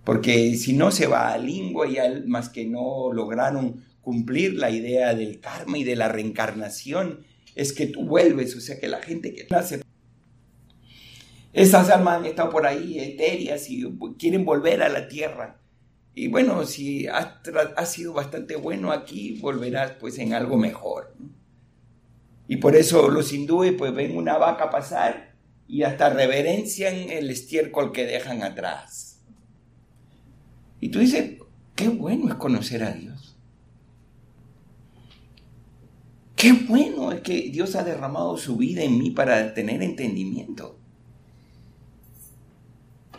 Porque 0.05 0.55
si 0.57 0.75
no 0.75 0.91
se 0.91 1.07
va 1.07 1.33
al 1.33 1.47
limbo 1.47 1.85
y 1.87 1.99
almas 1.99 2.49
que 2.49 2.67
no 2.67 3.13
lograron 3.13 3.83
cumplir 4.07 4.55
la 4.55 4.71
idea 4.71 5.17
del 5.17 5.41
karma 5.41 5.79
y 5.79 5.83
de 5.83 5.97
la 5.97 6.07
reencarnación, 6.07 7.27
es 7.57 7.73
que 7.73 7.89
tú 7.89 8.05
vuelves, 8.05 8.55
o 8.55 8.61
sea 8.61 8.79
que 8.79 8.87
la 8.87 9.03
gente 9.03 9.35
que 9.35 9.49
nace 9.51 9.81
esas 11.53 11.91
almas 11.91 12.19
han 12.19 12.27
estado 12.27 12.51
por 12.51 12.69
ahí 12.69 13.01
etéreas 13.01 13.69
y 13.69 13.85
quieren 14.17 14.45
volver 14.45 14.81
a 14.81 14.89
la 14.89 15.09
tierra. 15.09 15.59
Y 16.15 16.29
bueno, 16.29 16.65
si 16.67 17.09
has, 17.09 17.91
sido 17.91 18.13
bastante 18.13 18.55
bueno 18.55 18.93
aquí, 18.93 19.41
volverás 19.41 19.95
pues 19.99 20.21
en 20.21 20.35
algo 20.35 20.57
mejor. 20.57 21.17
Y 22.47 22.59
por 22.59 22.77
eso 22.77 23.09
los 23.09 23.33
hindúes 23.33 23.75
pues 23.77 23.93
ven 23.93 24.17
una 24.17 24.39
vaca 24.39 24.71
pasar 24.71 25.35
y 25.67 25.83
hasta 25.83 26.11
reverencian 26.11 26.95
el 26.95 27.29
estiércol 27.29 27.91
que 27.91 28.07
dejan 28.07 28.45
atrás. 28.45 29.25
Y 30.81 30.91
tú 30.91 31.01
dices, 31.01 31.39
qué 31.75 31.89
bueno 31.89 32.29
es 32.29 32.37
conocer 32.37 32.85
a 32.85 32.93
Dios. 32.93 33.06
Qué 36.37 36.53
bueno 36.53 37.13
es 37.13 37.23
que 37.23 37.51
Dios 37.51 37.75
ha 37.77 37.83
derramado 37.83 38.37
su 38.37 38.59
vida 38.59 38.83
en 38.83 38.99
mí 38.99 39.11
para 39.11 39.55
tener 39.55 39.83
entendimiento. 39.83 40.79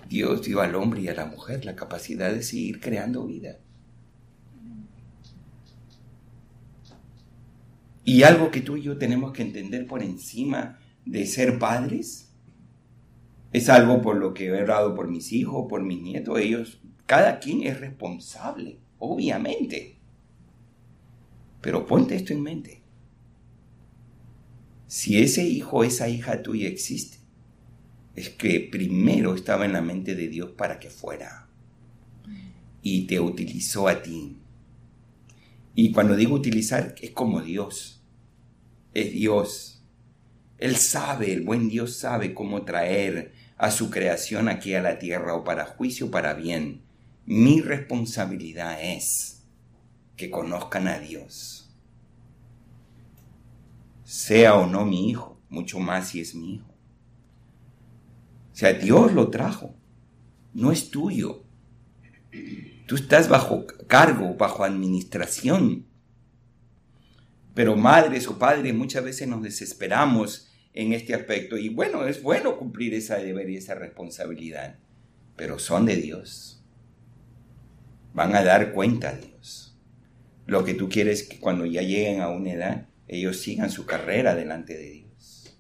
Dios 0.08 0.44
dio 0.44 0.62
al 0.62 0.76
hombre 0.76 1.02
y 1.02 1.08
a 1.08 1.16
la 1.16 1.26
mujer 1.26 1.66
la 1.66 1.76
capacidad 1.76 2.32
de 2.32 2.44
seguir 2.44 2.80
creando 2.80 3.26
vida. 3.26 3.58
Y 8.06 8.22
algo 8.22 8.52
que 8.52 8.62
tú 8.62 8.78
y 8.78 8.84
yo 8.84 8.98
tenemos 8.98 9.34
que 9.34 9.42
entender 9.42 9.88
por 9.88 10.04
encima 10.04 10.80
de 11.04 11.26
ser 11.26 11.58
padres, 11.58 12.32
es 13.52 13.68
algo 13.68 14.02
por 14.02 14.16
lo 14.16 14.34
que 14.34 14.46
he 14.46 14.62
orado 14.62 14.94
por 14.94 15.10
mis 15.10 15.34
hijos, 15.34 15.66
por 15.68 15.82
mis 15.82 16.02
nietos, 16.02 16.40
ellos, 16.40 16.80
cada 17.08 17.40
quien 17.40 17.64
es 17.64 17.80
responsable, 17.80 18.80
obviamente. 19.00 19.98
Pero 21.62 21.86
ponte 21.86 22.16
esto 22.16 22.32
en 22.32 22.44
mente. 22.44 22.87
Si 24.88 25.22
ese 25.22 25.44
hijo, 25.44 25.84
esa 25.84 26.08
hija 26.08 26.42
tuya 26.42 26.68
existe, 26.68 27.18
es 28.16 28.30
que 28.30 28.62
primero 28.72 29.36
estaba 29.36 29.66
en 29.66 29.74
la 29.74 29.82
mente 29.82 30.16
de 30.16 30.28
Dios 30.30 30.52
para 30.52 30.80
que 30.80 30.90
fuera. 30.90 31.48
Y 32.82 33.06
te 33.06 33.20
utilizó 33.20 33.88
a 33.88 34.02
ti. 34.02 34.38
Y 35.76 35.92
cuando 35.92 36.16
digo 36.16 36.36
utilizar, 36.36 36.96
es 37.02 37.12
como 37.12 37.42
Dios. 37.42 38.02
Es 38.94 39.12
Dios. 39.12 39.84
Él 40.58 40.78
sabe, 40.78 41.34
el 41.34 41.42
buen 41.42 41.70
Dios 41.70 41.98
sabe 41.98 42.34
cómo 42.34 42.64
traer 42.64 43.34
a 43.58 43.72
su 43.72 43.90
creación 43.90 44.48
aquí 44.48 44.74
a 44.74 44.82
la 44.82 45.00
tierra 45.00 45.36
o 45.36 45.44
para 45.44 45.66
juicio 45.66 46.08
o 46.08 46.12
para 46.12 46.34
bien. 46.34 46.82
Mi 47.26 47.62
responsabilidad 47.62 48.82
es 48.82 49.44
que 50.16 50.32
conozcan 50.32 50.88
a 50.88 50.98
Dios. 51.00 51.57
Sea 54.08 54.56
o 54.56 54.68
no 54.68 54.86
mi 54.86 55.10
hijo, 55.10 55.38
mucho 55.50 55.82
más 55.82 56.08
si 56.08 56.22
es 56.22 56.34
mi 56.34 56.54
hijo. 56.56 56.74
O 58.54 58.56
sea, 58.56 58.72
Dios 58.72 59.12
lo 59.12 59.30
trajo, 59.30 59.76
no 60.54 60.72
es 60.72 60.92
tuyo. 60.92 61.44
Tú 62.86 62.96
estás 62.96 63.28
bajo 63.28 63.66
cargo, 63.88 64.34
bajo 64.36 64.64
administración. 64.64 65.88
Pero 67.54 67.76
madres 67.76 68.30
o 68.30 68.40
padres 68.40 68.74
muchas 68.74 69.04
veces 69.04 69.28
nos 69.28 69.44
desesperamos 69.44 70.54
en 70.74 70.94
este 70.94 71.14
aspecto. 71.14 71.58
Y 71.58 71.68
bueno, 71.68 72.08
es 72.08 72.24
bueno 72.24 72.58
cumplir 72.58 72.94
esa 72.94 73.18
deber 73.18 73.50
y 73.50 73.58
esa 73.58 73.76
responsabilidad. 73.76 74.80
Pero 75.36 75.60
son 75.60 75.86
de 75.86 75.98
Dios. 75.98 76.64
Van 78.14 78.34
a 78.38 78.42
dar 78.42 78.72
cuenta 78.72 79.10
a 79.10 79.18
Dios. 79.18 79.78
Lo 80.46 80.64
que 80.64 80.76
tú 80.76 80.88
quieres 80.88 81.24
es 81.24 81.28
que 81.28 81.42
cuando 81.42 81.66
ya 81.66 81.82
lleguen 81.82 82.22
a 82.22 82.30
una 82.30 82.54
edad, 82.54 82.88
ellos 83.08 83.40
sigan 83.40 83.70
su 83.70 83.86
carrera 83.86 84.36
delante 84.36 84.78
de 84.78 84.90
Dios. 84.90 85.58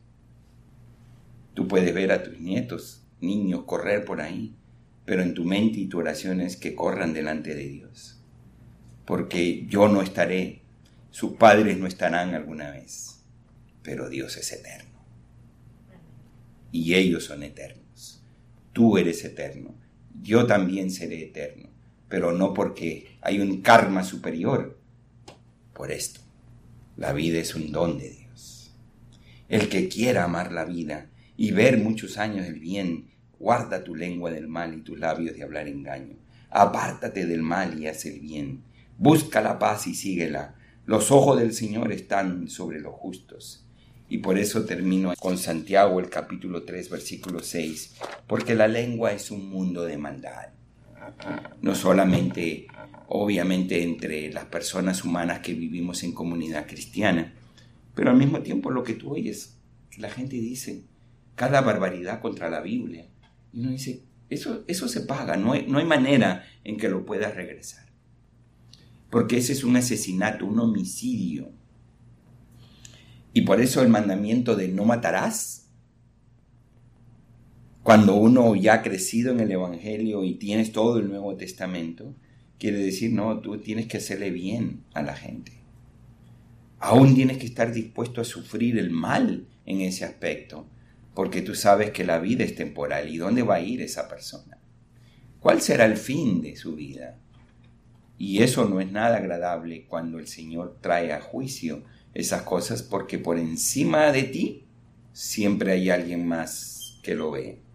Tú 1.54 1.68
puedes 1.68 1.94
ver 1.94 2.12
a 2.12 2.24
tus 2.24 2.40
nietos, 2.40 3.04
niños, 3.20 3.64
correr 3.66 4.06
por 4.06 4.22
ahí, 4.22 4.56
pero 5.06 5.22
en 5.24 5.34
tu 5.34 5.46
mente 5.46 5.80
y 5.80 5.88
tu 5.88 6.00
oración 6.00 6.42
es 6.42 6.58
que 6.58 6.76
corran 6.76 7.14
delante 7.14 7.56
de 7.56 7.68
Dios. 7.68 8.22
Porque 9.06 9.66
yo 9.68 9.88
no 9.88 10.02
estaré, 10.02 10.62
sus 11.12 11.34
padres 11.34 11.78
no 11.78 11.88
estarán 11.88 12.36
alguna 12.36 12.72
vez, 12.72 13.24
pero 13.82 14.10
Dios 14.10 14.36
es 14.36 14.52
eterno. 14.52 15.00
Y 16.72 16.94
ellos 16.94 17.24
son 17.24 17.44
eternos. 17.44 18.22
Tú 18.74 18.98
eres 18.98 19.24
eterno. 19.24 19.74
Yo 20.22 20.46
también 20.46 20.92
seré 20.92 21.24
eterno, 21.24 21.70
pero 22.10 22.34
no 22.34 22.54
porque 22.54 23.18
hay 23.22 23.40
un 23.40 23.62
karma 23.62 24.04
superior. 24.04 24.78
Por 25.74 25.92
esto, 25.92 26.20
la 26.98 27.14
vida 27.14 27.40
es 27.40 27.54
un 27.54 27.72
don 27.72 28.00
de 28.00 28.10
Dios. 28.10 28.72
El 29.48 29.70
que 29.70 29.88
quiera 29.88 30.24
amar 30.24 30.52
la 30.52 30.66
vida, 30.66 31.10
y 31.38 31.52
ver 31.52 31.78
muchos 31.78 32.18
años 32.18 32.48
el 32.48 32.60
bien, 32.60 33.12
guarda 33.40 33.84
tu 33.84 33.94
lengua 33.94 34.32
del 34.32 34.48
mal 34.48 34.74
y 34.74 34.82
tus 34.82 34.98
labios 34.98 35.36
de 35.36 35.44
hablar 35.44 35.68
engaño. 35.68 36.16
Apártate 36.50 37.28
del 37.28 37.44
mal 37.44 37.80
y 37.80 37.88
haz 37.88 38.06
el 38.06 38.20
bien. 38.20 38.64
Busca 38.98 39.42
la 39.42 39.60
paz 39.60 39.86
y 39.86 39.94
síguela. 39.94 40.56
Los 40.88 41.12
ojos 41.12 41.40
del 41.40 41.54
Señor 41.54 41.92
están 41.92 42.48
sobre 42.50 42.80
los 42.80 42.96
justos. 42.96 43.64
Y 44.10 44.20
por 44.20 44.40
eso 44.40 44.66
termino 44.66 45.14
con 45.20 45.38
Santiago 45.38 46.00
el 46.00 46.10
capítulo 46.10 46.64
3 46.64 46.90
versículo 46.90 47.44
6, 47.44 47.96
porque 48.26 48.56
la 48.56 48.68
lengua 48.68 49.12
es 49.12 49.30
un 49.30 49.50
mundo 49.50 49.84
de 49.84 49.98
maldad. 49.98 50.57
No 51.62 51.76
solamente, 51.76 52.68
obviamente, 53.08 53.84
entre 53.84 54.32
las 54.32 54.46
personas 54.46 55.04
humanas 55.04 55.40
que 55.40 55.54
vivimos 55.54 56.04
en 56.04 56.14
comunidad 56.14 56.68
cristiana, 56.68 57.34
pero 57.96 58.12
al 58.12 58.18
mismo 58.18 58.42
tiempo 58.42 58.70
lo 58.72 58.84
que 58.84 58.94
tú 58.94 59.14
oyes, 59.14 59.58
la 59.98 60.10
gente 60.10 60.36
dice, 60.36 60.84
cada 61.36 61.62
barbaridad 61.62 62.22
contra 62.22 62.50
la 62.50 62.62
Biblia. 62.62 63.08
Y 63.54 63.62
uno 63.62 63.72
dice, 63.72 64.04
eso, 64.30 64.64
eso 64.68 64.88
se 64.88 65.02
paga, 65.02 65.38
no 65.38 65.54
hay, 65.54 65.66
no 65.68 65.80
hay 65.80 65.86
manera 65.86 66.46
en 66.64 66.78
que 66.78 66.90
lo 66.90 67.06
puedas 67.06 67.36
regresar. 67.36 67.86
Porque 69.10 69.38
ese 69.38 69.54
es 69.54 69.64
un 69.64 69.78
asesinato, 69.78 70.46
un 70.46 70.60
homicidio. 70.60 71.52
Y 73.34 73.42
por 73.42 73.62
eso 73.62 73.82
el 73.82 73.90
mandamiento 73.90 74.56
de 74.56 74.68
no 74.68 74.84
matarás, 74.84 75.67
cuando 77.88 78.16
uno 78.16 78.54
ya 78.54 78.74
ha 78.74 78.82
crecido 78.82 79.32
en 79.32 79.40
el 79.40 79.50
Evangelio 79.50 80.26
y 80.26 80.34
tienes 80.34 80.74
todo 80.74 81.00
el 81.00 81.08
Nuevo 81.08 81.38
Testamento, 81.38 82.14
quiere 82.60 82.80
decir, 82.80 83.14
no, 83.14 83.40
tú 83.40 83.60
tienes 83.60 83.88
que 83.88 83.96
hacerle 83.96 84.30
bien 84.30 84.84
a 84.94 85.02
la 85.02 85.16
gente. 85.16 85.54
Aún 86.80 87.16
tienes 87.16 87.38
que 87.38 87.46
estar 87.46 87.72
dispuesto 87.72 88.20
a 88.20 88.26
sufrir 88.26 88.78
el 88.78 88.90
mal 88.90 89.48
en 89.66 89.80
ese 89.80 90.04
aspecto 90.04 90.68
porque 91.14 91.42
tú 91.42 91.56
sabes 91.56 91.92
que 91.92 92.04
la 92.04 92.20
vida 92.20 92.44
es 92.44 92.56
temporal 92.56 93.08
y 93.08 93.20
dónde 93.20 93.44
va 93.44 93.56
a 93.56 93.62
ir 93.62 93.82
esa 93.82 94.10
persona. 94.10 94.58
¿Cuál 95.40 95.62
será 95.62 95.86
el 95.86 95.96
fin 95.96 96.42
de 96.42 96.58
su 96.58 96.76
vida? 96.76 97.18
Y 98.18 98.44
eso 98.44 98.68
no 98.68 98.82
es 98.82 98.92
nada 98.92 99.16
agradable 99.16 99.86
cuando 99.88 100.20
el 100.20 100.28
Señor 100.28 100.78
trae 100.82 101.14
a 101.14 101.22
juicio 101.22 101.86
esas 102.14 102.42
cosas 102.42 102.84
porque 102.84 103.18
por 103.18 103.40
encima 103.40 104.12
de 104.12 104.24
ti 104.24 104.66
siempre 105.14 105.72
hay 105.72 105.90
alguien 105.90 106.28
más 106.28 107.00
que 107.02 107.16
lo 107.16 107.32
ve. 107.32 107.66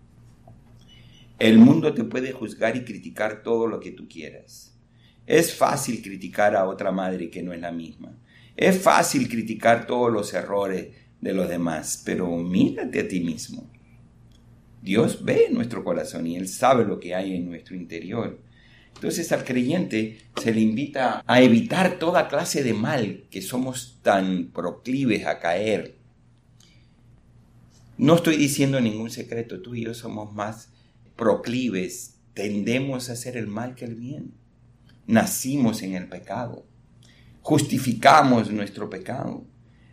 El 1.39 1.59
mundo 1.59 1.93
te 1.93 2.05
puede 2.05 2.33
juzgar 2.33 2.77
y 2.77 2.85
criticar 2.85 3.43
todo 3.43 3.67
lo 3.67 3.81
que 3.81 3.91
tú 3.91 4.09
quieras. 4.09 4.79
Es 5.27 5.55
fácil 5.55 6.03
criticar 6.03 6.57
a 6.57 6.67
otra 6.67 6.93
madre 6.93 7.31
que 7.31 7.43
no 7.43 7.53
es 7.53 7.61
la 7.61 7.73
misma. 7.73 8.17
Es 8.57 8.79
fácil 8.79 9.29
criticar 9.29 9.87
todos 9.87 10.13
los 10.13 10.35
errores 10.35 10.89
de 11.21 11.33
los 11.33 11.49
demás, 11.49 12.03
pero 12.05 12.29
mírate 12.37 13.01
a 13.01 13.09
ti 13.09 13.21
mismo. 13.21 13.71
Dios 14.83 15.25
ve 15.25 15.49
nuestro 15.51 15.85
corazón 15.85 16.27
y 16.27 16.37
Él 16.37 16.49
sabe 16.49 16.85
lo 16.85 16.99
que 16.99 17.15
hay 17.15 17.37
en 17.37 17.49
nuestro 17.49 17.77
interior. 17.77 18.41
Entonces 18.95 19.31
al 19.33 19.45
creyente 19.45 20.19
se 20.37 20.53
le 20.53 20.61
invita 20.61 21.23
a 21.27 21.41
evitar 21.41 21.99
toda 21.99 22.29
clase 22.29 22.63
de 22.63 22.75
mal 22.75 23.25
que 23.31 23.43
somos 23.43 24.01
tan 24.03 24.51
proclives 24.53 25.27
a 25.27 25.39
caer. 25.39 25.97
No 27.97 28.17
estoy 28.17 28.37
diciendo 28.37 28.81
ningún 28.81 29.11
secreto, 29.11 29.63
tú 29.63 29.75
y 29.75 29.85
yo 29.85 29.95
somos 29.95 30.33
más 30.35 30.72
proclives, 31.17 32.21
tendemos 32.35 33.09
a 33.09 33.13
hacer 33.13 33.37
el 33.37 33.47
mal 33.47 33.75
que 33.75 33.85
el 33.85 33.95
bien. 33.95 34.35
Nacimos 35.07 35.83
en 35.83 35.95
el 35.95 36.09
pecado, 36.09 36.67
justificamos 37.41 38.51
nuestro 38.51 38.89
pecado. 38.89 39.45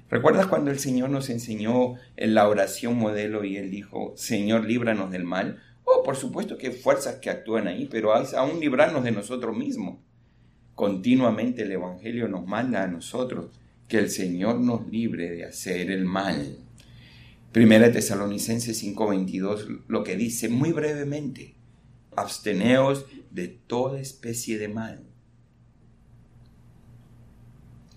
¿Recuerdas 0.10 0.48
cuando 0.48 0.72
el 0.72 0.80
Señor 0.80 1.10
nos 1.10 1.30
enseñó 1.30 1.96
en 2.18 2.34
la 2.34 2.48
oración 2.48 2.98
modelo 2.98 3.44
y 3.44 3.58
Él 3.58 3.70
dijo, 3.70 4.14
Señor, 4.16 4.66
líbranos 4.66 5.12
del 5.12 5.24
mal? 5.24 5.62
Oh, 5.84 6.04
por 6.04 6.16
supuesto 6.16 6.58
que 6.58 6.68
hay 6.68 6.74
fuerzas 6.74 7.16
que 7.16 7.30
actúan 7.30 7.68
ahí, 7.68 7.88
pero 7.90 8.14
aún 8.14 8.60
librarnos 8.60 9.04
de 9.04 9.12
nosotros 9.12 9.56
mismos. 9.56 10.00
Continuamente 10.76 11.64
el 11.64 11.72
Evangelio 11.72 12.28
nos 12.28 12.46
manda 12.46 12.84
a 12.84 12.88
nosotros 12.88 13.52
que 13.88 13.98
el 13.98 14.10
Señor 14.10 14.60
nos 14.60 14.88
libre 14.88 15.30
de 15.32 15.46
hacer 15.46 15.92
el 15.92 16.06
mal. 16.06 16.58
Primera 17.52 17.92
Tesalonicenses 17.92 18.78
5:22 18.84 19.84
lo 19.88 20.04
que 20.04 20.16
dice 20.16 20.50
muy 20.50 20.72
brevemente, 20.72 21.56
absteneos 22.16 23.08
de 23.32 23.48
toda 23.48 24.00
especie 24.00 24.60
de 24.60 24.68
mal. 24.68 25.04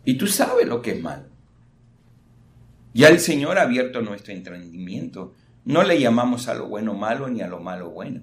Y 0.04 0.16
tú 0.16 0.26
sabes 0.26 0.66
lo 0.66 0.80
que 0.80 0.92
es 0.92 1.02
mal. 1.02 1.28
Ya 2.94 3.08
el 3.08 3.20
Señor 3.20 3.58
ha 3.58 3.62
abierto 3.62 4.00
nuestro 4.00 4.32
entendimiento. 4.32 5.34
No 5.64 5.82
le 5.82 6.00
llamamos 6.00 6.48
a 6.48 6.54
lo 6.54 6.68
bueno 6.68 6.94
malo 6.94 7.28
ni 7.28 7.42
a 7.42 7.46
lo 7.46 7.60
malo 7.60 7.90
bueno. 7.90 8.22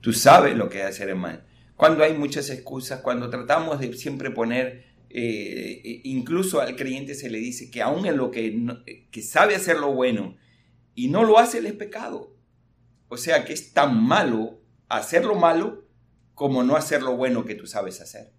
Tú 0.00 0.14
sabes 0.14 0.56
lo 0.56 0.70
que 0.70 0.80
es 0.80 0.86
hacer 0.86 1.10
el 1.10 1.16
mal. 1.16 1.44
Cuando 1.76 2.02
hay 2.02 2.16
muchas 2.16 2.48
excusas, 2.50 3.00
cuando 3.00 3.28
tratamos 3.30 3.78
de 3.78 3.92
siempre 3.92 4.30
poner 4.30 4.89
eh, 5.10 6.00
incluso 6.04 6.60
al 6.60 6.76
creyente 6.76 7.14
se 7.14 7.28
le 7.28 7.38
dice 7.38 7.70
que 7.70 7.82
aún 7.82 8.06
en 8.06 8.16
lo 8.16 8.30
que, 8.30 8.64
que 9.10 9.22
sabe 9.22 9.56
hacer 9.56 9.78
lo 9.78 9.92
bueno 9.92 10.36
y 10.94 11.08
no 11.08 11.24
lo 11.24 11.38
hace, 11.38 11.58
es 11.58 11.72
pecado. 11.72 12.36
O 13.08 13.16
sea 13.16 13.44
que 13.44 13.52
es 13.52 13.72
tan 13.72 14.02
malo 14.02 14.60
hacer 14.88 15.24
lo 15.24 15.34
malo 15.34 15.84
como 16.34 16.62
no 16.62 16.76
hacer 16.76 17.02
lo 17.02 17.16
bueno 17.16 17.44
que 17.44 17.54
tú 17.54 17.66
sabes 17.66 18.00
hacer. 18.00 18.32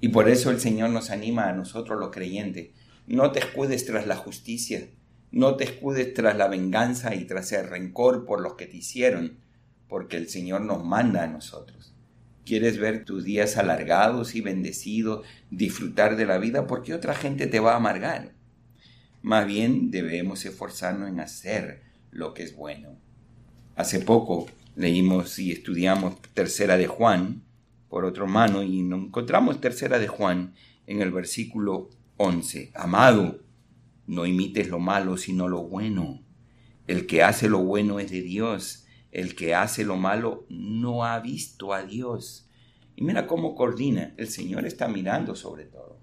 Y 0.00 0.08
por 0.08 0.28
eso 0.28 0.50
el 0.50 0.60
Señor 0.60 0.90
nos 0.90 1.10
anima 1.10 1.48
a 1.48 1.52
nosotros 1.52 1.98
los 1.98 2.10
creyentes. 2.10 2.70
No 3.06 3.32
te 3.32 3.40
escudes 3.40 3.86
tras 3.86 4.06
la 4.06 4.16
justicia, 4.16 4.88
no 5.30 5.56
te 5.56 5.64
escudes 5.64 6.14
tras 6.14 6.36
la 6.36 6.48
venganza 6.48 7.14
y 7.14 7.24
tras 7.24 7.52
el 7.52 7.68
rencor 7.68 8.24
por 8.24 8.40
los 8.40 8.54
que 8.54 8.66
te 8.66 8.78
hicieron, 8.78 9.38
porque 9.88 10.16
el 10.16 10.28
Señor 10.28 10.62
nos 10.62 10.84
manda 10.84 11.24
a 11.24 11.28
nosotros. 11.28 11.95
¿Quieres 12.46 12.78
ver 12.78 13.04
tus 13.04 13.24
días 13.24 13.56
alargados 13.56 14.36
y 14.36 14.40
bendecidos, 14.40 15.26
disfrutar 15.50 16.14
de 16.14 16.26
la 16.26 16.38
vida? 16.38 16.68
Porque 16.68 16.94
otra 16.94 17.12
gente 17.12 17.48
te 17.48 17.58
va 17.58 17.72
a 17.72 17.76
amargar. 17.78 18.34
Más 19.20 19.48
bien 19.48 19.90
debemos 19.90 20.44
esforzarnos 20.44 21.08
en 21.08 21.18
hacer 21.18 21.82
lo 22.12 22.34
que 22.34 22.44
es 22.44 22.54
bueno. 22.54 22.90
Hace 23.74 23.98
poco 23.98 24.46
leímos 24.76 25.40
y 25.40 25.50
estudiamos 25.50 26.22
Tercera 26.34 26.76
de 26.76 26.86
Juan, 26.86 27.42
por 27.88 28.04
otro 28.04 28.28
mano, 28.28 28.62
y 28.62 28.78
encontramos 28.78 29.60
Tercera 29.60 29.98
de 29.98 30.06
Juan 30.06 30.54
en 30.86 31.02
el 31.02 31.10
versículo 31.10 31.90
11. 32.16 32.70
Amado, 32.76 33.40
no 34.06 34.24
imites 34.24 34.68
lo 34.68 34.78
malo, 34.78 35.16
sino 35.16 35.48
lo 35.48 35.64
bueno. 35.64 36.22
El 36.86 37.08
que 37.08 37.24
hace 37.24 37.48
lo 37.48 37.58
bueno 37.58 37.98
es 37.98 38.12
de 38.12 38.22
Dios 38.22 38.85
el 39.16 39.34
que 39.34 39.54
hace 39.54 39.82
lo 39.82 39.96
malo 39.96 40.44
no 40.50 41.02
ha 41.06 41.18
visto 41.20 41.72
a 41.72 41.82
Dios. 41.84 42.50
Y 42.96 43.02
mira 43.02 43.26
cómo 43.26 43.54
coordina. 43.54 44.12
El 44.18 44.28
Señor 44.28 44.66
está 44.66 44.88
mirando 44.88 45.34
sobre 45.34 45.64
todo. 45.64 45.98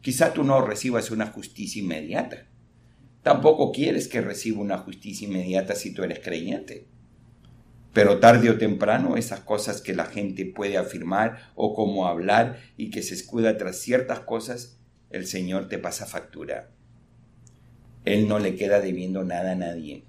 Quizá 0.00 0.34
tú 0.34 0.42
no 0.42 0.60
recibas 0.60 1.12
una 1.12 1.28
justicia 1.28 1.80
inmediata. 1.80 2.48
Tampoco 3.22 3.70
quieres 3.70 4.08
que 4.08 4.20
reciba 4.20 4.60
una 4.60 4.78
justicia 4.78 5.28
inmediata 5.28 5.76
si 5.76 5.94
tú 5.94 6.02
eres 6.02 6.18
creyente. 6.18 6.88
Pero 7.92 8.18
tarde 8.18 8.50
o 8.50 8.58
temprano 8.58 9.16
esas 9.16 9.38
cosas 9.38 9.80
que 9.80 9.94
la 9.94 10.06
gente 10.06 10.44
puede 10.44 10.76
afirmar 10.76 11.52
o 11.54 11.72
como 11.72 12.08
hablar 12.08 12.58
y 12.76 12.90
que 12.90 13.04
se 13.04 13.14
escuda 13.14 13.56
tras 13.58 13.76
ciertas 13.78 14.18
cosas, 14.18 14.80
el 15.10 15.28
Señor 15.28 15.68
te 15.68 15.78
pasa 15.78 16.04
factura. 16.04 16.72
Él 18.04 18.26
no 18.26 18.40
le 18.40 18.56
queda 18.56 18.80
debiendo 18.80 19.22
nada 19.22 19.52
a 19.52 19.54
nadie. 19.54 20.02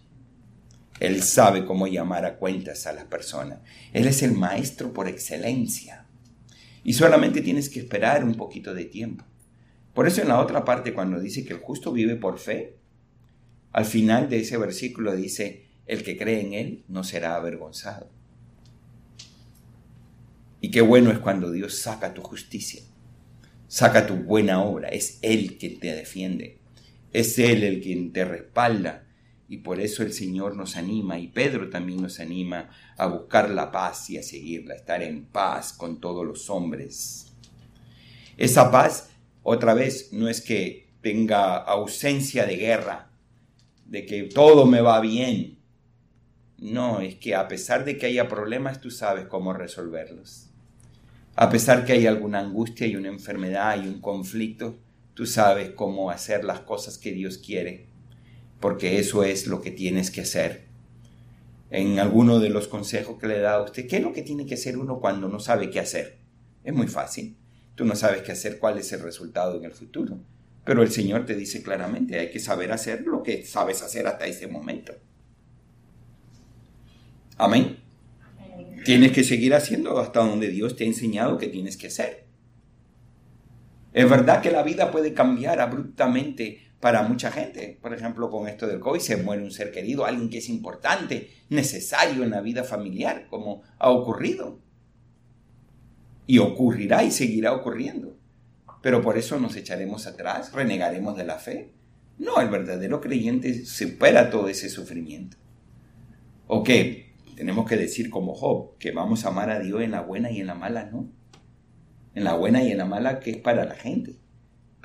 Él 0.99 1.21
sabe 1.23 1.65
cómo 1.65 1.87
llamar 1.87 2.25
a 2.25 2.37
cuentas 2.37 2.87
a 2.87 2.93
las 2.93 3.05
personas. 3.05 3.59
Él 3.91 4.07
es 4.07 4.23
el 4.23 4.33
maestro 4.33 4.93
por 4.93 5.07
excelencia. 5.07 6.05
Y 6.83 6.93
solamente 6.93 7.41
tienes 7.41 7.69
que 7.69 7.79
esperar 7.79 8.23
un 8.23 8.35
poquito 8.35 8.73
de 8.73 8.85
tiempo. 8.85 9.25
Por 9.93 10.07
eso 10.07 10.21
en 10.21 10.27
la 10.27 10.39
otra 10.39 10.63
parte, 10.63 10.93
cuando 10.93 11.19
dice 11.19 11.45
que 11.45 11.53
el 11.53 11.59
justo 11.59 11.91
vive 11.91 12.15
por 12.15 12.37
fe, 12.37 12.77
al 13.71 13.85
final 13.85 14.29
de 14.29 14.39
ese 14.39 14.57
versículo 14.57 15.15
dice, 15.15 15.65
el 15.85 16.03
que 16.03 16.17
cree 16.17 16.41
en 16.41 16.53
Él 16.53 16.83
no 16.87 17.03
será 17.03 17.35
avergonzado. 17.35 18.09
Y 20.61 20.71
qué 20.71 20.81
bueno 20.81 21.11
es 21.11 21.19
cuando 21.19 21.51
Dios 21.51 21.77
saca 21.77 22.13
tu 22.13 22.21
justicia, 22.21 22.81
saca 23.67 24.07
tu 24.07 24.15
buena 24.15 24.63
obra. 24.63 24.89
Es 24.89 25.19
Él 25.21 25.57
quien 25.57 25.79
te 25.79 25.93
defiende, 25.93 26.59
es 27.13 27.37
Él 27.37 27.63
el 27.63 27.81
quien 27.81 28.11
te 28.13 28.25
respalda, 28.25 29.04
y 29.47 29.57
por 29.57 29.79
eso 29.79 30.01
el 30.01 30.13
Señor 30.13 30.55
nos 30.55 30.75
anima 30.75 31.19
y 31.19 31.27
Pedro 31.27 31.69
también 31.69 32.01
nos 32.01 32.19
anima 32.19 32.69
a 32.97 33.05
buscar 33.05 33.49
la 33.49 33.71
paz 33.71 34.09
y 34.09 34.17
a 34.17 34.23
seguirla, 34.23 34.73
a 34.73 34.77
estar 34.77 35.03
en 35.03 35.25
paz 35.25 35.73
con 35.73 35.99
todos 35.99 36.25
los 36.25 36.49
hombres. 36.49 37.31
Esa 38.37 38.71
paz, 38.71 39.09
otra 39.43 39.73
vez, 39.73 40.11
no 40.11 40.27
es 40.27 40.41
que 40.41 40.89
tenga 41.01 41.57
ausencia 41.57 42.45
de 42.45 42.57
guerra, 42.57 43.11
de 43.85 44.05
que 44.05 44.23
todo 44.23 44.65
me 44.65 44.81
va 44.81 44.99
bien. 44.99 45.59
No, 46.57 47.01
es 47.01 47.15
que 47.15 47.35
a 47.35 47.47
pesar 47.47 47.85
de 47.85 47.97
que 47.97 48.07
haya 48.07 48.27
problemas, 48.27 48.81
tú 48.81 48.89
sabes 48.89 49.27
cómo 49.27 49.53
resolverlos. 49.53 50.49
A 51.35 51.49
pesar 51.49 51.85
que 51.85 51.93
hay 51.93 52.07
alguna 52.07 52.39
angustia 52.39 52.87
y 52.87 52.95
una 52.95 53.09
enfermedad 53.09 53.83
y 53.83 53.87
un 53.87 54.01
conflicto, 54.01 54.79
tú 55.13 55.27
sabes 55.27 55.71
cómo 55.71 56.09
hacer 56.09 56.43
las 56.43 56.61
cosas 56.61 56.97
que 56.97 57.11
Dios 57.11 57.37
quiere 57.37 57.94
porque 58.59 58.99
eso 58.99 59.23
es 59.23 59.47
lo 59.47 59.61
que 59.61 59.71
tienes 59.71 60.11
que 60.11 60.21
hacer. 60.21 60.65
En 61.71 61.99
alguno 61.99 62.39
de 62.39 62.49
los 62.49 62.67
consejos 62.67 63.17
que 63.19 63.27
le 63.27 63.39
dado 63.39 63.63
a 63.63 63.65
usted, 63.65 63.87
¿qué 63.87 63.97
es 63.97 64.03
lo 64.03 64.13
que 64.13 64.21
tiene 64.21 64.45
que 64.45 64.53
hacer 64.53 64.77
uno 64.77 64.99
cuando 64.99 65.27
no 65.27 65.39
sabe 65.39 65.69
qué 65.69 65.79
hacer? 65.79 66.19
Es 66.63 66.73
muy 66.73 66.87
fácil. 66.87 67.35
Tú 67.75 67.85
no 67.85 67.95
sabes 67.95 68.21
qué 68.21 68.31
hacer, 68.31 68.59
cuál 68.59 68.77
es 68.77 68.91
el 68.93 69.01
resultado 69.01 69.57
en 69.57 69.65
el 69.65 69.71
futuro. 69.71 70.17
Pero 70.63 70.81
el 70.81 70.91
Señor 70.91 71.25
te 71.25 71.35
dice 71.35 71.61
claramente, 71.61 72.19
hay 72.19 72.31
que 72.31 72.39
saber 72.39 72.71
hacer 72.71 73.01
lo 73.01 73.21
que 73.21 73.45
sabes 73.45 73.81
hacer 73.81 74.07
hasta 74.07 74.25
ese 74.25 74.47
momento. 74.47 74.93
Amén. 77.37 77.77
Tienes 78.85 79.11
que 79.11 79.23
seguir 79.23 79.53
haciendo 79.53 79.99
hasta 79.99 80.21
donde 80.21 80.49
Dios 80.49 80.75
te 80.75 80.85
ha 80.85 80.87
enseñado 80.87 81.37
que 81.37 81.47
tienes 81.47 81.75
que 81.75 81.87
hacer. 81.87 82.25
Es 83.93 84.09
verdad 84.09 84.41
que 84.41 84.51
la 84.51 84.63
vida 84.63 84.91
puede 84.91 85.13
cambiar 85.13 85.59
abruptamente 85.59 86.64
para 86.85 87.01
mucha 87.01 87.31
gente. 87.31 87.79
Por 87.81 87.95
ejemplo, 87.95 88.29
con 88.29 88.47
esto 88.47 88.67
del 88.67 88.79
COVID 88.79 88.99
se 88.99 89.17
muere 89.17 89.41
un 89.41 89.49
ser 89.49 89.71
querido, 89.71 90.05
alguien 90.05 90.29
que 90.29 90.37
es 90.37 90.49
importante, 90.49 91.31
necesario 91.49 92.21
en 92.21 92.29
la 92.29 92.41
vida 92.41 92.63
familiar, 92.63 93.25
como 93.27 93.63
ha 93.79 93.89
ocurrido. 93.89 94.59
Y 96.27 96.37
ocurrirá 96.37 97.03
y 97.03 97.09
seguirá 97.09 97.53
ocurriendo. 97.53 98.19
Pero 98.83 99.01
por 99.01 99.17
eso 99.17 99.39
nos 99.39 99.55
echaremos 99.55 100.05
atrás, 100.05 100.53
renegaremos 100.53 101.17
de 101.17 101.23
la 101.23 101.39
fe. 101.39 101.73
No, 102.19 102.39
el 102.39 102.49
verdadero 102.49 103.01
creyente 103.01 103.65
supera 103.65 104.29
todo 104.29 104.47
ese 104.47 104.69
sufrimiento. 104.69 105.37
¿O 106.45 106.61
qué? 106.61 107.15
Tenemos 107.35 107.67
que 107.67 107.77
decir 107.77 108.11
como 108.11 108.35
Job, 108.35 108.77
que 108.77 108.91
vamos 108.91 109.25
a 109.25 109.29
amar 109.29 109.49
a 109.49 109.59
Dios 109.59 109.81
en 109.81 109.89
la 109.89 110.01
buena 110.01 110.29
y 110.29 110.39
en 110.39 110.45
la 110.45 110.53
mala, 110.53 110.83
¿no? 110.83 111.11
En 112.13 112.23
la 112.23 112.35
buena 112.35 112.61
y 112.61 112.69
en 112.69 112.77
la 112.77 112.85
mala 112.85 113.19
que 113.19 113.31
es 113.31 113.37
para 113.37 113.65
la 113.65 113.73
gente 113.73 114.23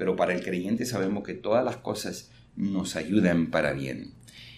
pero 0.00 0.16
para 0.16 0.32
el 0.32 0.42
creyente 0.42 0.86
sabemos 0.86 1.22
que 1.24 1.34
todas 1.34 1.62
las 1.62 1.76
cosas 1.76 2.30
nos 2.56 2.96
ayudan 2.96 3.50
para 3.50 3.74
bien. 3.74 4.14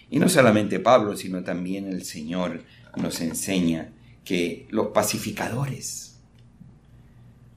Y 0.09 0.19
no 0.19 0.29
solamente 0.29 0.79
Pablo, 0.79 1.17
sino 1.17 1.43
también 1.43 1.85
el 1.85 2.05
Señor 2.05 2.63
nos 2.95 3.19
enseña 3.19 3.91
que 4.23 4.67
los 4.69 4.93
pacificadores, 4.93 6.21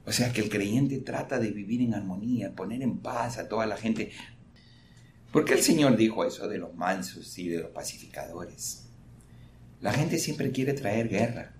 o 0.05 0.11
sea, 0.11 0.33
que 0.33 0.41
el 0.41 0.49
creyente 0.49 0.97
trata 0.97 1.39
de 1.39 1.51
vivir 1.51 1.81
en 1.81 1.93
armonía, 1.93 2.53
poner 2.53 2.81
en 2.81 2.97
paz 2.97 3.37
a 3.37 3.47
toda 3.47 3.65
la 3.65 3.77
gente. 3.77 4.11
¿Por 5.31 5.45
qué 5.45 5.53
el 5.53 5.61
Señor 5.61 5.95
dijo 5.95 6.25
eso 6.25 6.49
de 6.49 6.57
los 6.57 6.75
mansos 6.75 7.39
y 7.39 7.47
de 7.47 7.61
los 7.61 7.69
pacificadores? 7.71 8.89
La 9.79 9.93
gente 9.93 10.19
siempre 10.19 10.51
quiere 10.51 10.73
traer 10.73 11.07
guerra, 11.07 11.53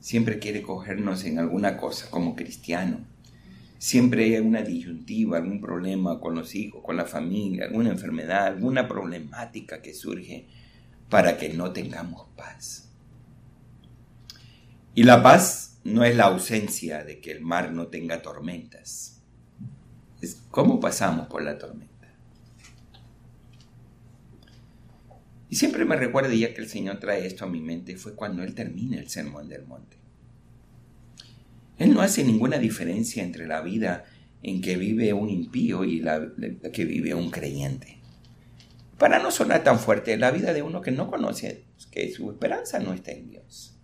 siempre 0.00 0.38
quiere 0.38 0.60
cogernos 0.60 1.24
en 1.24 1.38
alguna 1.38 1.78
cosa 1.78 2.10
como 2.10 2.36
cristiano. 2.36 3.15
Siempre 3.86 4.24
hay 4.24 4.38
una 4.38 4.62
disyuntiva, 4.62 5.36
algún 5.36 5.60
problema 5.60 6.18
con 6.18 6.34
los 6.34 6.56
hijos, 6.56 6.82
con 6.82 6.96
la 6.96 7.04
familia, 7.04 7.66
alguna 7.66 7.90
enfermedad, 7.90 8.46
alguna 8.46 8.88
problemática 8.88 9.80
que 9.80 9.94
surge 9.94 10.48
para 11.08 11.38
que 11.38 11.50
no 11.50 11.72
tengamos 11.72 12.26
paz. 12.36 12.90
Y 14.92 15.04
la 15.04 15.22
paz 15.22 15.78
no 15.84 16.02
es 16.02 16.16
la 16.16 16.24
ausencia 16.24 17.04
de 17.04 17.20
que 17.20 17.30
el 17.30 17.42
mar 17.42 17.70
no 17.70 17.86
tenga 17.86 18.22
tormentas. 18.22 19.22
Es 20.20 20.42
cómo 20.50 20.80
pasamos 20.80 21.28
por 21.28 21.44
la 21.44 21.56
tormenta. 21.56 22.12
Y 25.48 25.54
siempre 25.54 25.84
me 25.84 25.94
recuerdo, 25.94 26.32
ya 26.32 26.52
que 26.52 26.60
el 26.60 26.68
Señor 26.68 26.98
trae 26.98 27.24
esto 27.24 27.44
a 27.44 27.48
mi 27.48 27.60
mente, 27.60 27.96
fue 27.96 28.16
cuando 28.16 28.42
Él 28.42 28.52
termina 28.52 28.98
el 28.98 29.08
sermón 29.08 29.48
del 29.48 29.64
monte. 29.64 29.96
Él 31.78 31.94
no 31.94 32.00
hace 32.00 32.24
ninguna 32.24 32.58
diferencia 32.58 33.22
entre 33.22 33.46
la 33.46 33.60
vida 33.60 34.04
en 34.42 34.60
que 34.60 34.76
vive 34.76 35.12
un 35.12 35.28
impío 35.28 35.84
y 35.84 36.00
la 36.00 36.20
que 36.72 36.84
vive 36.84 37.14
un 37.14 37.30
creyente. 37.30 37.98
Para 38.98 39.18
no 39.18 39.30
sonar 39.30 39.62
tan 39.62 39.78
fuerte, 39.78 40.16
la 40.16 40.30
vida 40.30 40.52
de 40.52 40.62
uno 40.62 40.80
que 40.80 40.90
no 40.90 41.10
conoce, 41.10 41.64
que 41.90 42.10
su 42.12 42.30
esperanza 42.30 42.78
no 42.78 42.94
está 42.94 43.12
en 43.12 43.28
Dios. 43.28 43.78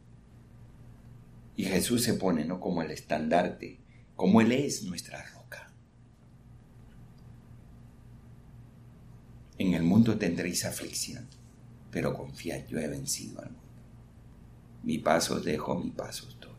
Y 1.56 1.64
Jesús 1.64 2.02
se 2.02 2.14
pone 2.14 2.44
¿no? 2.44 2.60
como 2.60 2.82
el 2.82 2.90
estandarte, 2.90 3.80
como 4.16 4.40
Él 4.40 4.52
es 4.52 4.84
nuestra 4.84 5.22
roca. 5.34 5.70
En 9.58 9.74
el 9.74 9.82
mundo 9.82 10.16
tendréis 10.16 10.64
aflicción 10.64 11.28
pero 11.92 12.14
confiad, 12.14 12.66
yo 12.66 12.78
he 12.78 12.88
vencido 12.88 13.38
al 13.40 13.50
mundo. 13.50 13.60
Mi 14.82 14.98
paso 14.98 15.38
dejo, 15.38 15.78
mi 15.78 15.90
paso 15.90 16.26
doy. 16.40 16.51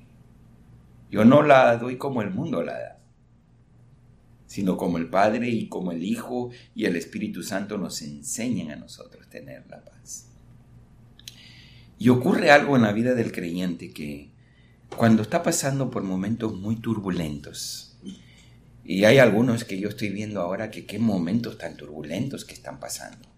Yo 1.13 1.23
no 1.25 1.43
la 1.43 1.77
doy 1.77 1.97
como 1.97 2.23
el 2.23 2.31
mundo 2.31 2.63
la 2.63 2.73
da, 2.73 2.99
sino 4.47 4.77
como 4.77 4.97
el 4.97 5.11
Padre 5.11 5.47
y 5.47 5.69
como 5.69 5.91
el 5.91 6.03
Hijo 6.03 6.49
y 6.73 6.85
el 6.85 6.95
Espíritu 6.95 7.43
Santo 7.43 7.77
nos 7.77 8.01
enseñan 8.01 8.71
a 8.71 8.77
nosotros 8.77 9.29
tener 9.29 9.63
la 9.69 9.85
paz. 9.85 10.29
Y 11.99 12.09
ocurre 12.09 12.49
algo 12.49 12.75
en 12.77 12.81
la 12.81 12.93
vida 12.93 13.13
del 13.13 13.31
creyente 13.31 13.93
que 13.93 14.31
cuando 14.97 15.21
está 15.21 15.43
pasando 15.43 15.91
por 15.91 16.01
momentos 16.01 16.55
muy 16.55 16.77
turbulentos, 16.77 17.95
y 18.83 19.03
hay 19.03 19.19
algunos 19.19 19.65
que 19.65 19.79
yo 19.79 19.89
estoy 19.89 20.09
viendo 20.09 20.41
ahora 20.41 20.71
que 20.71 20.87
qué 20.87 20.97
momentos 20.97 21.59
tan 21.59 21.77
turbulentos 21.77 22.43
que 22.43 22.55
están 22.55 22.79
pasando 22.79 23.29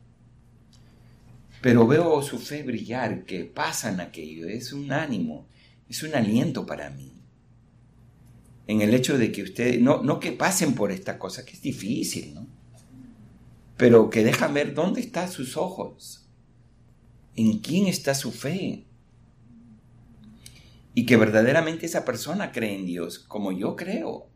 pero 1.66 1.88
veo 1.88 2.22
su 2.22 2.38
fe 2.38 2.62
brillar, 2.62 3.26
que 3.26 3.44
pasa 3.44 3.92
en 3.92 4.00
aquello, 4.00 4.48
es 4.48 4.72
un 4.72 4.92
ánimo, 4.92 5.48
es 5.90 6.04
un 6.04 6.14
aliento 6.14 6.64
para 6.68 6.92
mí. 6.92 7.14
En 8.67 8.82
el 8.82 8.93
hecho 8.93 9.17
de 9.17 9.32
que 9.32 9.43
ustedes, 9.43 9.82
no, 9.82 10.01
no 10.01 10.19
que 10.19 10.32
pasen 10.32 10.73
por 10.73 10.91
esta 10.91 11.19
cosa, 11.19 11.45
que 11.45 11.54
es 11.54 11.62
difícil, 11.62 12.34
¿no? 12.34 12.47
Pero 13.78 14.10
que 14.10 14.23
dejan 14.23 14.54
ver 14.54 14.73
dónde 14.73 15.01
están 15.01 15.32
sus 15.32 15.58
ojos, 15.58 16.28
en 17.36 17.60
quién 17.60 17.88
está 17.88 18.15
su 18.15 18.32
fe. 18.32 18.86
Y 20.93 21.06
que 21.06 21.17
verdaderamente 21.17 21.86
esa 21.86 22.06
persona 22.06 22.51
cree 22.51 22.75
en 22.75 22.86
Dios 22.86 23.19
como 23.19 23.51
yo 23.51 23.75
creo. 23.75 24.30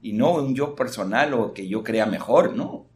Y 0.00 0.14
no 0.14 0.34
un 0.34 0.54
yo 0.54 0.74
personal 0.74 1.34
o 1.34 1.52
que 1.52 1.68
yo 1.68 1.82
crea 1.82 2.06
mejor, 2.06 2.56
no 2.56 2.86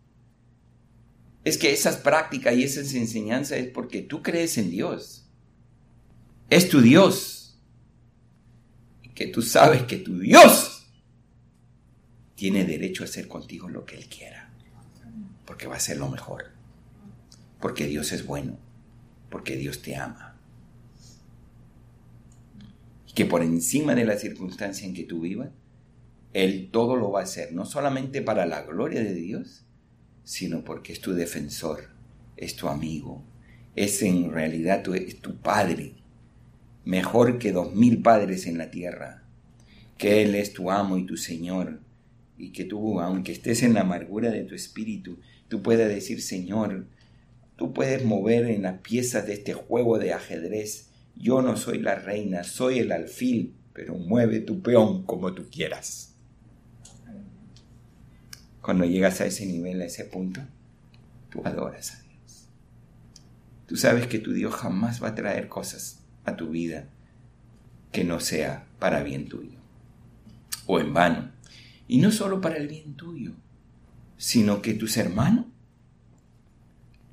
es 1.44 1.56
que 1.56 1.72
esas 1.72 1.96
prácticas 1.96 2.54
y 2.54 2.64
esas 2.64 2.92
enseñanzas 2.94 3.58
es 3.58 3.68
porque 3.68 4.02
tú 4.02 4.22
crees 4.22 4.58
en 4.58 4.70
Dios. 4.70 5.26
Es 6.50 6.68
tu 6.68 6.80
Dios. 6.80 7.58
Que 9.14 9.26
tú 9.26 9.42
sabes 9.42 9.82
que 9.84 9.96
tu 9.96 10.18
Dios 10.18 10.69
tiene 12.40 12.64
derecho 12.64 13.02
a 13.02 13.06
hacer 13.06 13.28
contigo 13.28 13.68
lo 13.68 13.84
que 13.84 13.96
Él 13.96 14.06
quiera. 14.06 14.48
Porque 15.44 15.66
va 15.66 15.76
a 15.76 15.78
ser 15.78 15.98
lo 15.98 16.08
mejor. 16.08 16.46
Porque 17.60 17.86
Dios 17.86 18.12
es 18.12 18.24
bueno. 18.24 18.56
Porque 19.28 19.56
Dios 19.56 19.82
te 19.82 19.94
ama. 19.94 20.38
Y 23.06 23.12
que 23.12 23.26
por 23.26 23.42
encima 23.42 23.94
de 23.94 24.06
la 24.06 24.16
circunstancia 24.16 24.88
en 24.88 24.94
que 24.94 25.04
tú 25.04 25.20
vivas, 25.20 25.50
Él 26.32 26.70
todo 26.72 26.96
lo 26.96 27.10
va 27.10 27.20
a 27.20 27.24
hacer. 27.24 27.52
No 27.52 27.66
solamente 27.66 28.22
para 28.22 28.46
la 28.46 28.62
gloria 28.62 29.02
de 29.02 29.12
Dios, 29.12 29.66
sino 30.24 30.64
porque 30.64 30.94
es 30.94 31.02
tu 31.02 31.12
defensor, 31.12 31.90
es 32.38 32.56
tu 32.56 32.68
amigo, 32.68 33.22
es 33.76 34.00
en 34.00 34.32
realidad 34.32 34.82
tu, 34.82 34.94
es 34.94 35.20
tu 35.20 35.36
padre, 35.36 35.92
mejor 36.86 37.38
que 37.38 37.52
dos 37.52 37.74
mil 37.74 38.00
padres 38.00 38.46
en 38.46 38.56
la 38.56 38.70
tierra, 38.70 39.24
que 39.98 40.22
Él 40.22 40.34
es 40.34 40.54
tu 40.54 40.70
amo 40.70 40.96
y 40.96 41.04
tu 41.04 41.18
Señor, 41.18 41.80
y 42.40 42.52
que 42.52 42.64
tú, 42.64 43.00
aunque 43.00 43.32
estés 43.32 43.62
en 43.62 43.74
la 43.74 43.82
amargura 43.82 44.30
de 44.30 44.44
tu 44.44 44.54
espíritu, 44.54 45.18
tú 45.48 45.62
puedas 45.62 45.88
decir, 45.88 46.22
Señor, 46.22 46.86
tú 47.56 47.74
puedes 47.74 48.04
mover 48.04 48.46
en 48.46 48.62
las 48.62 48.80
piezas 48.80 49.26
de 49.26 49.34
este 49.34 49.52
juego 49.52 49.98
de 49.98 50.14
ajedrez, 50.14 50.88
yo 51.16 51.42
no 51.42 51.56
soy 51.56 51.78
la 51.78 51.96
reina, 51.96 52.42
soy 52.42 52.78
el 52.78 52.92
alfil, 52.92 53.54
pero 53.74 53.94
mueve 53.94 54.40
tu 54.40 54.62
peón 54.62 55.04
como 55.04 55.34
tú 55.34 55.50
quieras. 55.50 56.14
Cuando 58.62 58.86
llegas 58.86 59.20
a 59.20 59.26
ese 59.26 59.44
nivel, 59.44 59.82
a 59.82 59.84
ese 59.84 60.04
punto, 60.04 60.40
tú 61.28 61.42
adoras 61.44 61.92
a 61.94 62.02
Dios. 62.02 62.48
Tú 63.66 63.76
sabes 63.76 64.06
que 64.06 64.18
tu 64.18 64.32
Dios 64.32 64.54
jamás 64.54 65.02
va 65.02 65.08
a 65.08 65.14
traer 65.14 65.48
cosas 65.48 66.00
a 66.24 66.36
tu 66.36 66.48
vida 66.48 66.88
que 67.92 68.04
no 68.04 68.18
sea 68.20 68.66
para 68.78 69.02
bien 69.02 69.28
tuyo 69.28 69.58
o 70.66 70.80
en 70.80 70.94
vano. 70.94 71.39
Y 71.90 71.98
no 71.98 72.12
solo 72.12 72.40
para 72.40 72.56
el 72.56 72.68
bien 72.68 72.94
tuyo, 72.94 73.32
sino 74.16 74.62
que 74.62 74.74
tus 74.74 74.96
hermanos 74.96 75.46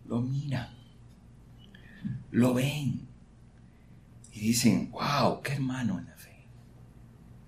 lo 0.08 0.22
miran, 0.22 0.70
lo 2.30 2.54
ven 2.54 3.08
y 4.32 4.40
dicen, 4.40 4.92
wow, 4.92 5.42
qué 5.42 5.54
hermano 5.54 5.98
en 5.98 6.06
la 6.06 6.16
fe, 6.16 6.46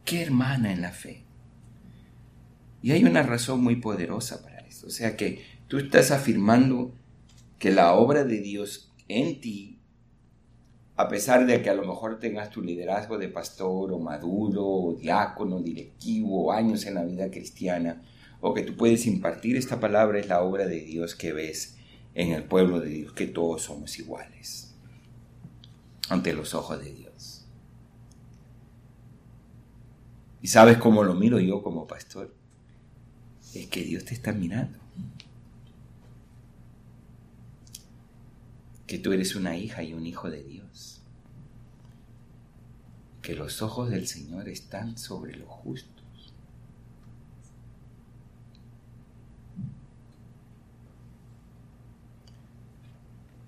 qué 0.06 0.24
hermana 0.24 0.74
en 0.74 0.82
la 0.82 0.92
fe. 0.92 1.24
Y 2.82 2.94
hay 2.94 3.04
una 3.04 3.22
razón 3.22 3.64
muy 3.64 3.76
poderosa 3.76 4.42
para 4.42 4.62
esto. 4.62 4.88
O 4.88 4.90
sea 4.90 5.16
que 5.16 5.46
tú 5.68 5.78
estás 5.78 6.10
afirmando 6.10 6.96
que 7.60 7.70
la 7.70 7.94
obra 7.94 8.24
de 8.24 8.42
Dios 8.42 8.92
en 9.08 9.40
ti, 9.40 9.79
a 11.00 11.08
pesar 11.08 11.46
de 11.46 11.62
que 11.62 11.70
a 11.70 11.74
lo 11.74 11.86
mejor 11.86 12.20
tengas 12.20 12.50
tu 12.50 12.62
liderazgo 12.62 13.18
de 13.18 13.30
pastor 13.30 13.94
o 13.94 14.00
maduro 14.00 14.66
o 14.68 14.94
diácono, 14.96 15.62
directivo 15.62 16.48
o 16.48 16.52
años 16.52 16.86
en 16.86 16.96
la 16.96 17.06
vida 17.06 17.32
cristiana, 17.32 18.02
o 18.42 18.54
que 18.54 18.64
tú 18.64 18.76
puedes 18.76 19.06
impartir 19.06 19.56
esta 19.56 19.80
palabra, 19.80 20.20
es 20.20 20.28
la 20.28 20.42
obra 20.42 20.68
de 20.68 20.82
Dios 20.82 21.16
que 21.16 21.32
ves 21.32 21.78
en 22.16 22.34
el 22.34 22.44
pueblo 22.44 22.82
de 22.82 22.90
Dios, 22.90 23.14
que 23.14 23.28
todos 23.28 23.62
somos 23.62 23.98
iguales 23.98 24.76
ante 26.10 26.34
los 26.34 26.54
ojos 26.54 26.84
de 26.84 26.94
Dios. 26.94 27.46
¿Y 30.42 30.50
sabes 30.50 30.80
cómo 30.80 31.06
lo 31.06 31.14
miro 31.14 31.40
yo 31.40 31.64
como 31.64 31.88
pastor? 31.88 32.36
es 33.54 33.68
que 33.68 33.84
Dios 33.86 34.04
te 34.04 34.16
está 34.16 34.34
mirando. 34.34 34.78
Que 38.90 38.98
tú 38.98 39.14
eres 39.14 39.36
una 39.36 39.56
hija 39.56 39.84
y 39.84 39.94
un 39.94 40.08
hijo 40.08 40.32
de 40.32 40.42
Dios. 40.42 41.04
Que 43.22 43.36
los 43.36 43.62
ojos 43.62 43.92
del 43.92 44.08
Señor 44.08 44.50
están 44.50 44.98
sobre 44.98 45.36
los 45.36 45.48
justos. 45.48 46.34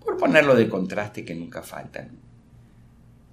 Por 0.05 0.17
ponerlo 0.17 0.53
de 0.53 0.69
contraste 0.69 1.25
que 1.25 1.33
nunca 1.33 1.63
faltan. 1.63 2.11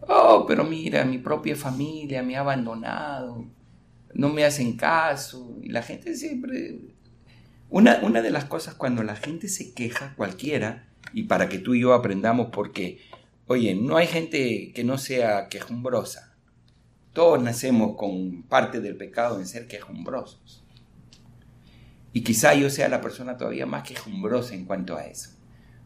Oh, 0.01 0.47
pero 0.49 0.65
mira, 0.65 1.05
mi 1.05 1.19
propia 1.19 1.57
familia 1.57 2.23
me 2.23 2.37
ha 2.37 2.41
abandonado 2.41 3.45
no 4.15 4.29
me 4.31 4.45
hacen 4.45 4.77
caso. 4.77 5.59
Y 5.63 5.69
la 5.69 5.83
gente 5.83 6.15
siempre... 6.15 6.79
Una, 7.71 8.01
una 8.03 8.23
de 8.23 8.31
las 8.31 8.47
cosas 8.47 8.75
cuando 8.75 9.03
la 9.03 9.15
gente 9.15 9.49
se 9.49 9.75
queja, 9.75 10.15
cualquiera, 10.17 10.88
y 11.13 11.25
para 11.25 11.49
que 11.49 11.59
tú 11.59 11.75
y 11.75 11.81
yo 11.81 11.95
aprendamos, 11.95 12.49
porque, 12.53 13.01
oye, 13.47 13.75
no 13.75 13.97
hay 13.97 14.07
gente 14.07 14.73
que 14.75 14.85
no 14.85 14.99
sea 14.99 15.49
quejumbrosa. 15.49 16.37
Todos 17.13 17.43
nacemos 17.43 17.97
con 17.97 18.43
parte 18.43 18.81
del 18.81 18.97
pecado 18.97 19.39
en 19.39 19.47
ser 19.47 19.67
quejumbrosos. 19.67 20.65
Y 22.13 22.23
quizá 22.23 22.55
yo 22.55 22.71
sea 22.71 22.89
la 22.89 23.01
persona 23.01 23.37
todavía 23.37 23.67
más 23.67 23.83
quejumbrosa 23.83 24.55
en 24.55 24.65
cuanto 24.65 24.97
a 24.97 25.05
eso. 25.07 25.31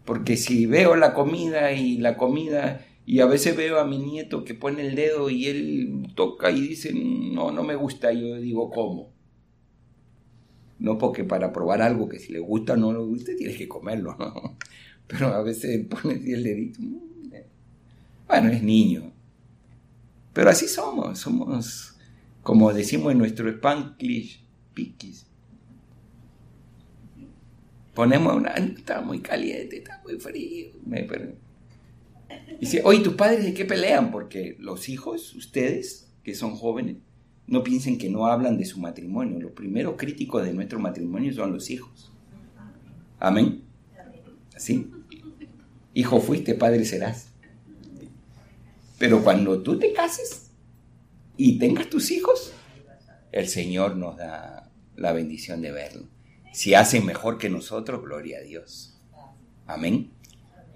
Porque 0.04 0.36
si 0.36 0.66
veo 0.66 0.96
la 0.96 1.14
comida 1.14 1.72
y 1.72 1.98
la 1.98 2.16
comida 2.16 2.84
y 3.04 3.20
a 3.20 3.26
veces 3.26 3.56
veo 3.56 3.80
a 3.80 3.84
mi 3.84 3.98
nieto 3.98 4.44
que 4.44 4.54
pone 4.54 4.86
el 4.86 4.94
dedo 4.94 5.30
y 5.30 5.46
él 5.46 6.12
toca 6.14 6.50
y 6.50 6.60
dice, 6.60 6.92
no, 6.94 7.50
no 7.50 7.62
me 7.62 7.74
gusta. 7.74 8.12
Y 8.12 8.20
yo 8.20 8.36
digo, 8.36 8.70
¿cómo? 8.70 9.12
No 10.78 10.98
porque 10.98 11.24
para 11.24 11.52
probar 11.52 11.82
algo 11.82 12.08
que 12.08 12.18
si 12.18 12.32
le 12.32 12.40
gusta 12.40 12.74
o 12.74 12.76
no 12.76 12.92
le 12.92 12.98
gusta, 12.98 13.32
tienes 13.36 13.56
que 13.56 13.68
comerlo, 13.68 14.16
¿no? 14.18 14.56
Pero 15.06 15.28
a 15.28 15.42
veces 15.42 15.86
pones 15.86 16.26
el 16.26 16.42
dedito. 16.42 16.80
Mm, 16.80 17.34
eh. 17.34 17.46
Bueno, 18.26 18.50
es 18.50 18.62
niño. 18.62 19.12
Pero 20.32 20.50
así 20.50 20.66
somos, 20.66 21.18
somos, 21.18 21.96
como 22.42 22.72
decimos 22.72 23.12
en 23.12 23.18
nuestro 23.18 23.50
Spanglish, 23.50 24.42
piquis. 24.72 25.26
Ponemos 27.94 28.34
una, 28.34 28.52
está 28.52 29.02
muy 29.02 29.20
caliente, 29.20 29.78
está 29.78 30.00
muy 30.02 30.18
frío. 30.18 30.68
Me, 30.86 31.06
Dice, 32.58 32.80
oye, 32.84 33.00
¿tus 33.00 33.14
padres 33.14 33.44
de 33.44 33.52
qué 33.52 33.64
pelean? 33.64 34.10
Porque 34.10 34.56
los 34.58 34.88
hijos, 34.88 35.34
ustedes, 35.34 36.10
que 36.22 36.34
son 36.34 36.54
jóvenes, 36.54 36.96
no 37.46 37.62
piensen 37.62 37.98
que 37.98 38.08
no 38.08 38.26
hablan 38.26 38.56
de 38.56 38.64
su 38.64 38.80
matrimonio. 38.80 39.38
Los 39.40 39.52
primeros 39.52 39.96
críticos 39.98 40.44
de 40.44 40.54
nuestro 40.54 40.78
matrimonio 40.78 41.34
son 41.34 41.52
los 41.52 41.68
hijos. 41.70 42.12
Amén. 43.18 43.62
¿Así? 44.62 44.88
Hijo 45.92 46.20
fuiste, 46.20 46.54
padre 46.54 46.84
serás. 46.84 47.32
Pero 48.96 49.24
cuando 49.24 49.60
tú 49.60 49.76
te 49.76 49.92
cases 49.92 50.52
y 51.36 51.58
tengas 51.58 51.90
tus 51.90 52.12
hijos, 52.12 52.52
el 53.32 53.48
Señor 53.48 53.96
nos 53.96 54.16
da 54.16 54.70
la 54.94 55.12
bendición 55.12 55.62
de 55.62 55.72
verlo. 55.72 56.06
Si 56.52 56.74
hacen 56.74 57.04
mejor 57.04 57.38
que 57.38 57.50
nosotros, 57.50 58.04
gloria 58.04 58.38
a 58.38 58.42
Dios. 58.42 59.00
Amén. 59.66 60.12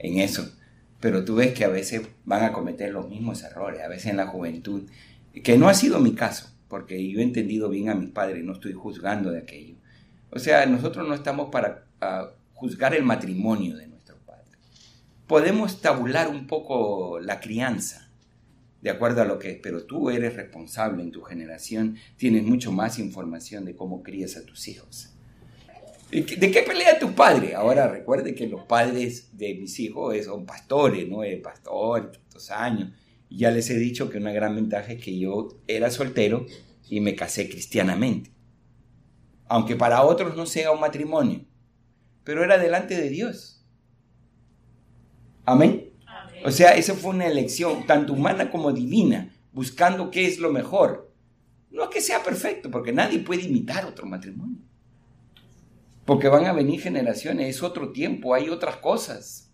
En 0.00 0.18
eso. 0.18 0.50
Pero 0.98 1.24
tú 1.24 1.36
ves 1.36 1.54
que 1.54 1.64
a 1.64 1.68
veces 1.68 2.08
van 2.24 2.42
a 2.42 2.52
cometer 2.52 2.92
los 2.92 3.08
mismos 3.08 3.44
errores, 3.44 3.82
a 3.82 3.88
veces 3.88 4.06
en 4.06 4.16
la 4.16 4.26
juventud, 4.26 4.90
que 5.44 5.56
no 5.58 5.68
ha 5.68 5.74
sido 5.74 6.00
mi 6.00 6.16
caso 6.16 6.50
porque 6.66 7.08
yo 7.08 7.20
he 7.20 7.22
entendido 7.22 7.68
bien 7.68 7.88
a 7.88 7.94
mis 7.94 8.10
padres, 8.10 8.42
no 8.42 8.54
estoy 8.54 8.72
juzgando 8.72 9.30
de 9.30 9.38
aquello. 9.38 9.76
O 10.30 10.40
sea, 10.40 10.66
nosotros 10.66 11.06
no 11.06 11.14
estamos 11.14 11.50
para 11.52 11.86
juzgar 12.56 12.94
el 12.94 13.04
matrimonio 13.04 13.76
de 13.76 13.86
nuestros 13.86 14.18
padres. 14.20 14.58
Podemos 15.28 15.80
tabular 15.80 16.28
un 16.28 16.48
poco 16.48 17.20
la 17.20 17.38
crianza, 17.38 18.10
de 18.82 18.90
acuerdo 18.90 19.22
a 19.22 19.24
lo 19.24 19.38
que 19.38 19.52
es, 19.52 19.58
pero 19.62 19.84
tú 19.84 20.10
eres 20.10 20.34
responsable 20.34 21.02
en 21.02 21.12
tu 21.12 21.22
generación, 21.22 21.96
tienes 22.16 22.42
mucho 22.42 22.72
más 22.72 22.98
información 22.98 23.64
de 23.64 23.76
cómo 23.76 24.02
crías 24.02 24.36
a 24.36 24.44
tus 24.44 24.66
hijos. 24.66 25.12
¿De 26.10 26.24
qué 26.24 26.62
pelea 26.62 26.98
tu 26.98 27.14
padre? 27.14 27.54
Ahora 27.54 27.88
recuerde 27.88 28.34
que 28.34 28.48
los 28.48 28.64
padres 28.64 29.36
de 29.36 29.54
mis 29.54 29.78
hijos 29.80 30.16
son 30.24 30.46
pastores, 30.46 31.08
¿no? 31.08 31.24
El 31.24 31.40
pastor, 31.40 32.12
tantos 32.12 32.50
años 32.50 32.90
ya 33.28 33.50
les 33.50 33.68
he 33.70 33.78
dicho 33.78 34.08
que 34.08 34.18
una 34.18 34.32
gran 34.32 34.54
ventaja 34.54 34.92
es 34.92 35.02
que 35.02 35.18
yo 35.18 35.48
era 35.66 35.90
soltero 35.90 36.46
y 36.88 37.00
me 37.00 37.14
casé 37.14 37.48
cristianamente. 37.48 38.30
Aunque 39.48 39.76
para 39.76 40.02
otros 40.02 40.36
no 40.36 40.46
sea 40.46 40.72
un 40.72 40.80
matrimonio, 40.80 41.44
pero 42.26 42.42
era 42.42 42.58
delante 42.58 43.00
de 43.00 43.08
Dios. 43.08 43.64
Amén. 45.44 45.92
O 46.44 46.50
sea, 46.50 46.72
esa 46.72 46.94
fue 46.94 47.10
una 47.10 47.28
elección 47.28 47.86
tanto 47.86 48.14
humana 48.14 48.50
como 48.50 48.72
divina, 48.72 49.32
buscando 49.52 50.10
qué 50.10 50.26
es 50.26 50.40
lo 50.40 50.50
mejor. 50.50 51.14
No 51.70 51.84
es 51.84 51.90
que 51.90 52.00
sea 52.00 52.24
perfecto, 52.24 52.68
porque 52.68 52.92
nadie 52.92 53.20
puede 53.20 53.44
imitar 53.44 53.84
otro 53.84 54.06
matrimonio. 54.06 54.58
Porque 56.04 56.26
van 56.26 56.46
a 56.46 56.52
venir 56.52 56.80
generaciones, 56.80 57.48
es 57.48 57.62
otro 57.62 57.92
tiempo, 57.92 58.34
hay 58.34 58.48
otras 58.48 58.78
cosas. 58.78 59.52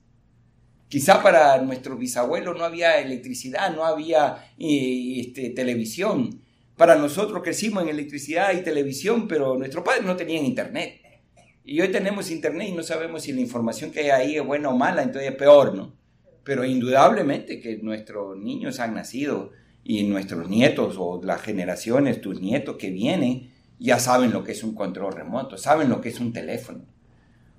Quizá 0.88 1.22
para 1.22 1.60
nuestros 1.60 1.98
bisabuelos 1.98 2.56
no 2.56 2.64
había 2.64 3.00
electricidad, 3.00 3.74
no 3.76 3.84
había 3.84 4.46
eh, 4.58 5.20
este, 5.20 5.50
televisión. 5.50 6.40
Para 6.78 6.94
nosotros 6.94 7.42
crecimos 7.42 7.82
en 7.82 7.90
electricidad 7.90 8.54
y 8.54 8.62
televisión, 8.62 9.28
pero 9.28 9.58
nuestros 9.58 9.84
padres 9.84 10.06
no 10.06 10.16
tenían 10.16 10.46
internet. 10.46 11.01
Y 11.64 11.80
hoy 11.80 11.88
tenemos 11.92 12.30
internet 12.30 12.68
y 12.70 12.72
no 12.72 12.82
sabemos 12.82 13.22
si 13.22 13.32
la 13.32 13.40
información 13.40 13.92
que 13.92 14.00
hay 14.00 14.10
ahí 14.10 14.36
es 14.36 14.44
buena 14.44 14.68
o 14.68 14.76
mala, 14.76 15.02
entonces 15.02 15.30
es 15.30 15.36
peor, 15.36 15.74
¿no? 15.74 15.94
Pero 16.42 16.64
indudablemente 16.64 17.60
que 17.60 17.76
nuestros 17.78 18.36
niños 18.36 18.80
han 18.80 18.94
nacido 18.94 19.52
y 19.84 20.02
nuestros 20.02 20.48
nietos 20.48 20.96
o 20.98 21.20
las 21.22 21.40
generaciones, 21.40 22.20
tus 22.20 22.40
nietos 22.40 22.76
que 22.78 22.90
vienen, 22.90 23.52
ya 23.78 24.00
saben 24.00 24.32
lo 24.32 24.42
que 24.42 24.52
es 24.52 24.64
un 24.64 24.74
control 24.74 25.12
remoto, 25.12 25.56
saben 25.56 25.88
lo 25.88 26.00
que 26.00 26.08
es 26.08 26.18
un 26.18 26.32
teléfono. 26.32 26.84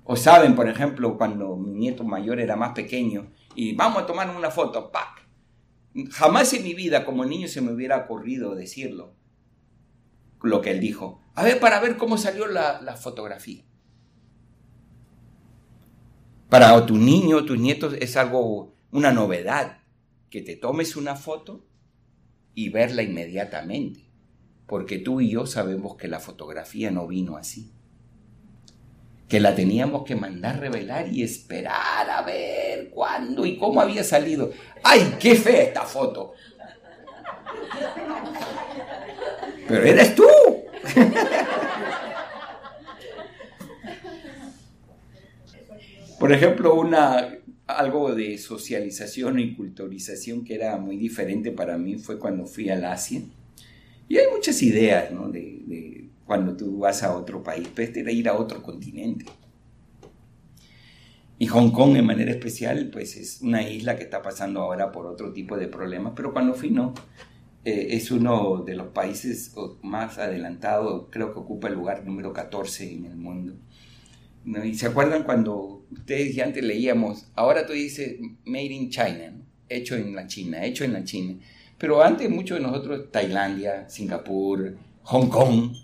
O 0.04 0.16
saben, 0.16 0.54
por 0.54 0.68
ejemplo, 0.68 1.16
cuando 1.16 1.56
mi 1.56 1.72
nieto 1.72 2.04
mayor 2.04 2.40
era 2.40 2.56
más 2.56 2.72
pequeño 2.72 3.30
y 3.54 3.74
vamos 3.74 4.02
a 4.02 4.06
tomar 4.06 4.28
una 4.36 4.50
foto, 4.50 4.92
¡pac! 4.92 5.26
Jamás 6.10 6.52
en 6.52 6.64
mi 6.64 6.74
vida 6.74 7.06
como 7.06 7.24
niño 7.24 7.48
se 7.48 7.62
me 7.62 7.72
hubiera 7.72 7.96
ocurrido 7.96 8.54
decirlo, 8.54 9.14
lo 10.42 10.60
que 10.60 10.72
él 10.72 10.80
dijo. 10.80 11.22
A 11.34 11.42
ver, 11.42 11.58
para 11.58 11.80
ver 11.80 11.96
cómo 11.96 12.18
salió 12.18 12.46
la, 12.46 12.82
la 12.82 12.96
fotografía. 12.96 13.64
Para 16.54 16.86
tu 16.86 16.96
niño, 16.96 17.44
tus 17.44 17.58
nietos, 17.58 17.96
es 17.98 18.16
algo, 18.16 18.76
una 18.92 19.10
novedad, 19.10 19.78
que 20.30 20.40
te 20.40 20.54
tomes 20.54 20.94
una 20.94 21.16
foto 21.16 21.66
y 22.54 22.68
verla 22.68 23.02
inmediatamente. 23.02 24.08
Porque 24.68 25.00
tú 25.00 25.20
y 25.20 25.30
yo 25.30 25.46
sabemos 25.46 25.96
que 25.96 26.06
la 26.06 26.20
fotografía 26.20 26.92
no 26.92 27.08
vino 27.08 27.36
así 27.36 27.72
que 29.28 29.40
la 29.40 29.56
teníamos 29.56 30.04
que 30.04 30.14
mandar 30.14 30.60
revelar 30.60 31.08
y 31.08 31.24
esperar 31.24 32.08
a 32.08 32.22
ver 32.22 32.90
cuándo 32.90 33.44
y 33.44 33.56
cómo 33.56 33.80
había 33.80 34.04
salido. 34.04 34.52
¡Ay, 34.84 35.16
qué 35.18 35.34
fea 35.34 35.62
esta 35.62 35.82
foto! 35.82 36.34
Pero 39.66 39.82
eres 39.82 40.14
tú. 40.14 40.24
Por 46.24 46.32
ejemplo, 46.32 46.74
una, 46.74 47.36
algo 47.66 48.14
de 48.14 48.38
socialización 48.38 49.38
y 49.40 49.54
culturización 49.54 50.42
que 50.42 50.54
era 50.54 50.78
muy 50.78 50.96
diferente 50.96 51.52
para 51.52 51.76
mí 51.76 51.98
fue 51.98 52.18
cuando 52.18 52.46
fui 52.46 52.70
al 52.70 52.86
Asia. 52.86 53.20
Y 54.08 54.16
hay 54.16 54.24
muchas 54.34 54.62
ideas 54.62 55.12
¿no? 55.12 55.28
de, 55.28 56.08
cuando 56.24 56.56
tú 56.56 56.78
vas 56.78 57.02
a 57.02 57.14
otro 57.14 57.42
país, 57.42 57.68
puedes 57.68 57.94
ir 57.94 58.26
a 58.30 58.38
otro 58.38 58.62
continente. 58.62 59.26
Y 61.38 61.46
Hong 61.48 61.72
Kong 61.72 61.94
en 61.94 62.06
manera 62.06 62.30
especial, 62.30 62.88
pues 62.90 63.18
es 63.18 63.42
una 63.42 63.68
isla 63.68 63.94
que 63.98 64.04
está 64.04 64.22
pasando 64.22 64.62
ahora 64.62 64.92
por 64.92 65.04
otro 65.04 65.30
tipo 65.30 65.58
de 65.58 65.68
problemas, 65.68 66.14
pero 66.16 66.32
cuando 66.32 66.54
fui 66.54 66.70
no, 66.70 66.94
eh, 67.66 67.88
es 67.90 68.10
uno 68.10 68.62
de 68.64 68.76
los 68.76 68.86
países 68.86 69.54
más 69.82 70.16
adelantados, 70.16 71.08
creo 71.10 71.34
que 71.34 71.40
ocupa 71.40 71.68
el 71.68 71.74
lugar 71.74 72.06
número 72.06 72.32
14 72.32 72.94
en 72.94 73.04
el 73.04 73.16
mundo. 73.16 73.56
Y 74.46 74.74
se 74.74 74.86
acuerdan 74.86 75.22
cuando 75.22 75.86
ustedes 75.90 76.34
ya 76.34 76.44
antes 76.44 76.62
leíamos, 76.62 77.26
ahora 77.34 77.66
tú 77.66 77.72
dices 77.72 78.16
Made 78.44 78.64
in 78.64 78.90
China, 78.90 79.32
hecho 79.68 79.96
en 79.96 80.14
la 80.14 80.26
China, 80.26 80.64
hecho 80.64 80.84
en 80.84 80.92
la 80.92 81.04
China. 81.04 81.38
Pero 81.78 82.02
antes 82.02 82.28
muchos 82.30 82.58
de 82.58 82.62
nosotros, 82.64 83.10
Tailandia, 83.10 83.88
Singapur, 83.88 84.76
Hong 85.02 85.28
Kong, 85.28 85.74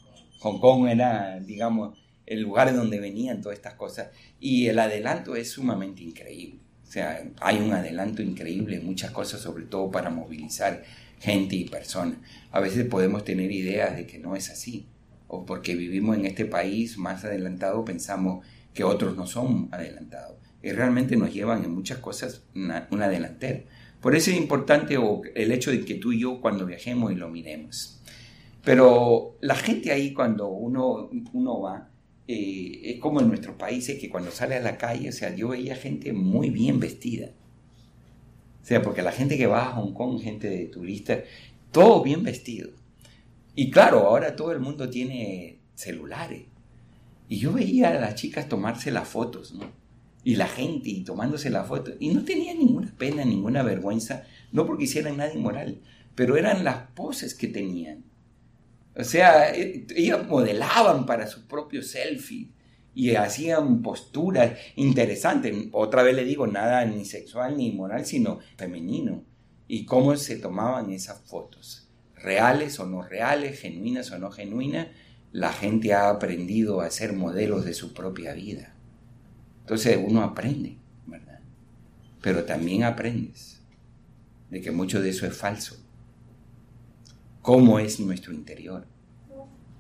Hong 0.40 0.58
Kong 0.58 0.88
era, 0.88 1.40
digamos, 1.40 1.98
el 2.26 2.42
lugar 2.42 2.74
donde 2.74 3.00
venían 3.00 3.42
todas 3.42 3.58
estas 3.58 3.74
cosas. 3.74 4.08
Y 4.38 4.68
el 4.68 4.78
adelanto 4.78 5.36
es 5.36 5.50
sumamente 5.50 6.02
increíble. 6.02 6.60
O 6.86 6.90
sea, 6.90 7.22
hay 7.40 7.58
un 7.58 7.72
adelanto 7.72 8.22
increíble 8.22 8.76
en 8.76 8.86
muchas 8.86 9.10
cosas, 9.10 9.40
sobre 9.40 9.64
todo 9.64 9.90
para 9.90 10.10
movilizar 10.10 10.82
gente 11.20 11.56
y 11.56 11.68
personas. 11.68 12.18
A 12.50 12.60
veces 12.60 12.86
podemos 12.86 13.24
tener 13.24 13.50
ideas 13.52 13.96
de 13.96 14.06
que 14.06 14.18
no 14.18 14.36
es 14.36 14.50
así. 14.50 14.86
O 15.32 15.46
porque 15.46 15.76
vivimos 15.76 16.16
en 16.16 16.26
este 16.26 16.44
país 16.44 16.98
más 16.98 17.24
adelantado 17.24 17.84
pensamos 17.84 18.44
que 18.74 18.82
otros 18.82 19.16
no 19.16 19.28
son 19.28 19.68
adelantados. 19.70 20.36
Y 20.60 20.72
realmente 20.72 21.16
nos 21.16 21.32
llevan 21.32 21.64
en 21.64 21.72
muchas 21.72 21.98
cosas 21.98 22.42
una, 22.54 22.88
una. 22.90 23.08
Por 24.00 24.16
eso 24.16 24.30
es 24.32 24.36
importante 24.36 24.98
el 25.36 25.52
hecho 25.52 25.70
de 25.70 25.84
que 25.84 25.94
tú 25.94 26.12
y 26.12 26.20
yo 26.20 26.40
cuando 26.40 26.66
viajemos 26.66 27.12
y 27.12 27.14
lo 27.14 27.28
miremos. 27.28 28.00
Pero 28.64 29.36
la 29.40 29.54
gente 29.54 29.92
ahí 29.92 30.12
cuando 30.12 30.48
uno, 30.48 31.08
uno 31.32 31.60
va, 31.60 31.90
eh, 32.26 32.80
es 32.82 32.98
como 32.98 33.20
en 33.20 33.28
nuestros 33.28 33.54
países 33.54 34.00
que 34.00 34.10
cuando 34.10 34.32
sale 34.32 34.56
a 34.56 34.60
la 34.60 34.76
calle, 34.76 35.10
o 35.10 35.12
sea, 35.12 35.34
yo 35.34 35.48
veía 35.48 35.76
gente 35.76 36.12
muy 36.12 36.50
bien 36.50 36.80
vestida. 36.80 37.30
O 38.62 38.66
sea, 38.66 38.82
porque 38.82 39.02
la 39.02 39.12
gente 39.12 39.38
que 39.38 39.46
va 39.46 39.68
a 39.68 39.72
Hong 39.72 39.92
Kong, 39.94 40.20
gente 40.20 40.50
de 40.50 40.66
turistas, 40.66 41.20
todo 41.70 42.02
bien 42.02 42.24
vestido. 42.24 42.70
Y 43.54 43.70
claro, 43.70 44.00
ahora 44.00 44.36
todo 44.36 44.52
el 44.52 44.60
mundo 44.60 44.88
tiene 44.88 45.60
celulares. 45.74 46.44
Y 47.28 47.38
yo 47.38 47.52
veía 47.52 47.90
a 47.90 48.00
las 48.00 48.16
chicas 48.16 48.48
tomarse 48.48 48.90
las 48.90 49.08
fotos, 49.08 49.52
¿no? 49.52 49.70
Y 50.24 50.36
la 50.36 50.48
gente 50.48 50.90
y 50.90 51.04
tomándose 51.04 51.48
las 51.50 51.66
fotos. 51.66 51.94
Y 52.00 52.12
no 52.12 52.24
tenía 52.24 52.54
ninguna 52.54 52.92
pena, 52.96 53.24
ninguna 53.24 53.62
vergüenza, 53.62 54.24
no 54.52 54.66
porque 54.66 54.84
hicieran 54.84 55.16
nada 55.16 55.32
inmoral, 55.32 55.80
pero 56.14 56.36
eran 56.36 56.64
las 56.64 56.88
poses 56.94 57.34
que 57.34 57.48
tenían. 57.48 58.04
O 58.96 59.04
sea, 59.04 59.54
e, 59.54 59.86
ellos 59.94 60.26
modelaban 60.26 61.06
para 61.06 61.26
sus 61.26 61.44
propios 61.44 61.88
selfies 61.88 62.48
y 62.94 63.14
hacían 63.14 63.82
posturas 63.82 64.58
interesantes. 64.76 65.54
Otra 65.72 66.02
vez 66.02 66.16
le 66.16 66.24
digo, 66.24 66.46
nada 66.46 66.84
ni 66.84 67.04
sexual 67.04 67.56
ni 67.56 67.70
moral, 67.72 68.04
sino 68.04 68.40
femenino. 68.56 69.24
Y 69.68 69.84
cómo 69.86 70.16
se 70.16 70.36
tomaban 70.36 70.90
esas 70.90 71.20
fotos, 71.20 71.88
reales 72.22 72.78
o 72.80 72.86
no 72.86 73.02
reales, 73.02 73.60
genuinas 73.60 74.10
o 74.10 74.18
no 74.18 74.30
genuinas, 74.30 74.88
la 75.32 75.52
gente 75.52 75.94
ha 75.94 76.10
aprendido 76.10 76.80
a 76.80 76.90
ser 76.90 77.12
modelos 77.12 77.64
de 77.64 77.74
su 77.74 77.94
propia 77.94 78.34
vida. 78.34 78.74
Entonces 79.60 79.98
uno 80.04 80.22
aprende, 80.22 80.78
¿verdad? 81.06 81.40
Pero 82.20 82.44
también 82.44 82.84
aprendes 82.84 83.62
de 84.50 84.60
que 84.60 84.70
mucho 84.70 85.00
de 85.00 85.10
eso 85.10 85.26
es 85.26 85.36
falso. 85.36 85.76
¿Cómo 87.42 87.78
es 87.78 88.00
nuestro 88.00 88.32
interior? 88.32 88.86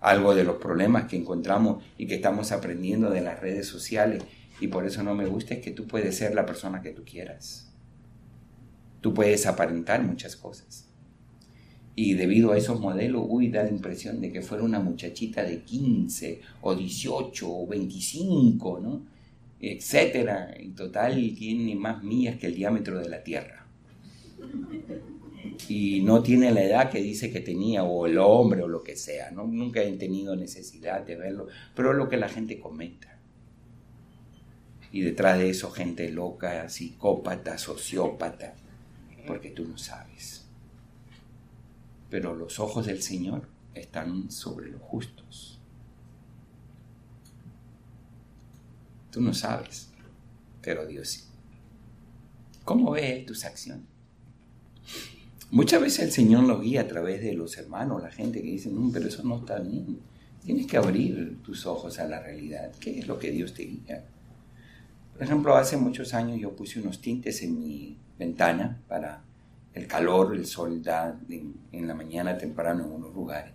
Algo 0.00 0.34
de 0.34 0.44
los 0.44 0.56
problemas 0.56 1.04
que 1.04 1.16
encontramos 1.16 1.84
y 1.98 2.06
que 2.06 2.14
estamos 2.14 2.52
aprendiendo 2.52 3.10
de 3.10 3.20
las 3.20 3.40
redes 3.40 3.66
sociales 3.66 4.22
y 4.60 4.68
por 4.68 4.86
eso 4.86 5.02
no 5.02 5.14
me 5.14 5.26
gusta 5.26 5.54
es 5.54 5.60
que 5.60 5.72
tú 5.72 5.86
puedes 5.86 6.16
ser 6.16 6.34
la 6.34 6.46
persona 6.46 6.80
que 6.80 6.90
tú 6.90 7.04
quieras. 7.04 7.72
Tú 9.00 9.12
puedes 9.12 9.46
aparentar 9.46 10.02
muchas 10.02 10.36
cosas. 10.36 10.89
Y 12.02 12.14
debido 12.14 12.52
a 12.52 12.56
esos 12.56 12.80
modelos, 12.80 13.26
uy, 13.28 13.50
da 13.50 13.62
la 13.62 13.68
impresión 13.68 14.22
de 14.22 14.32
que 14.32 14.40
fuera 14.40 14.64
una 14.64 14.80
muchachita 14.80 15.44
de 15.44 15.60
15 15.60 16.40
o 16.62 16.74
18 16.74 17.46
o 17.46 17.66
25, 17.66 18.80
¿no? 18.80 19.02
Etcétera. 19.60 20.50
En 20.56 20.74
total 20.74 21.16
tiene 21.36 21.74
más 21.74 22.02
millas 22.02 22.38
que 22.38 22.46
el 22.46 22.54
diámetro 22.54 22.98
de 23.00 23.08
la 23.10 23.22
Tierra. 23.22 23.66
Y 25.68 26.00
no 26.00 26.22
tiene 26.22 26.50
la 26.52 26.62
edad 26.62 26.90
que 26.90 27.02
dice 27.02 27.30
que 27.30 27.40
tenía, 27.40 27.84
o 27.84 28.06
el 28.06 28.16
hombre, 28.16 28.62
o 28.62 28.66
lo 28.68 28.82
que 28.82 28.96
sea, 28.96 29.30
¿no? 29.30 29.46
Nunca 29.46 29.82
he 29.82 29.92
tenido 29.98 30.34
necesidad 30.34 31.04
de 31.04 31.16
verlo, 31.16 31.48
pero 31.74 31.90
es 31.90 31.98
lo 31.98 32.08
que 32.08 32.16
la 32.16 32.30
gente 32.30 32.58
comenta. 32.58 33.18
Y 34.90 35.02
detrás 35.02 35.38
de 35.38 35.50
eso, 35.50 35.70
gente 35.70 36.10
loca, 36.10 36.66
psicópata, 36.70 37.58
sociópata, 37.58 38.54
porque 39.26 39.50
tú 39.50 39.68
no 39.68 39.76
sabes 39.76 40.39
pero 42.10 42.34
los 42.34 42.58
ojos 42.58 42.86
del 42.86 43.00
Señor 43.02 43.48
están 43.74 44.30
sobre 44.30 44.68
los 44.68 44.82
justos. 44.82 45.60
Tú 49.10 49.20
no 49.20 49.32
sabes, 49.32 49.90
pero 50.60 50.86
Dios 50.86 51.08
sí. 51.08 51.24
¿Cómo 52.64 52.92
ve 52.92 53.24
tus 53.26 53.44
acciones? 53.44 53.86
Muchas 55.50 55.80
veces 55.80 56.04
el 56.04 56.12
Señor 56.12 56.44
lo 56.44 56.60
guía 56.60 56.82
a 56.82 56.86
través 56.86 57.20
de 57.22 57.32
los 57.32 57.56
hermanos, 57.58 58.02
la 58.02 58.12
gente 58.12 58.40
que 58.40 58.52
dice, 58.52 58.70
no, 58.70 58.90
pero 58.92 59.08
eso 59.08 59.24
no 59.24 59.38
está 59.38 59.58
bien. 59.58 59.98
Tienes 60.44 60.66
que 60.66 60.76
abrir 60.76 61.38
tus 61.42 61.66
ojos 61.66 61.98
a 61.98 62.06
la 62.06 62.20
realidad. 62.20 62.70
¿Qué 62.78 63.00
es 63.00 63.08
lo 63.08 63.18
que 63.18 63.30
Dios 63.30 63.52
te 63.52 63.64
guía? 63.64 64.04
Por 65.12 65.22
ejemplo, 65.22 65.56
hace 65.56 65.76
muchos 65.76 66.14
años 66.14 66.40
yo 66.40 66.54
puse 66.54 66.80
unos 66.80 67.00
tintes 67.00 67.42
en 67.42 67.58
mi 67.58 67.98
ventana 68.18 68.80
para 68.88 69.24
el 69.74 69.86
calor, 69.86 70.34
el 70.34 70.46
sol 70.46 70.82
da 70.82 71.18
en, 71.28 71.86
la 71.86 71.94
mañana 71.94 72.36
temprano 72.36 72.84
en 72.84 72.92
unos 72.92 73.14
lugares. 73.14 73.52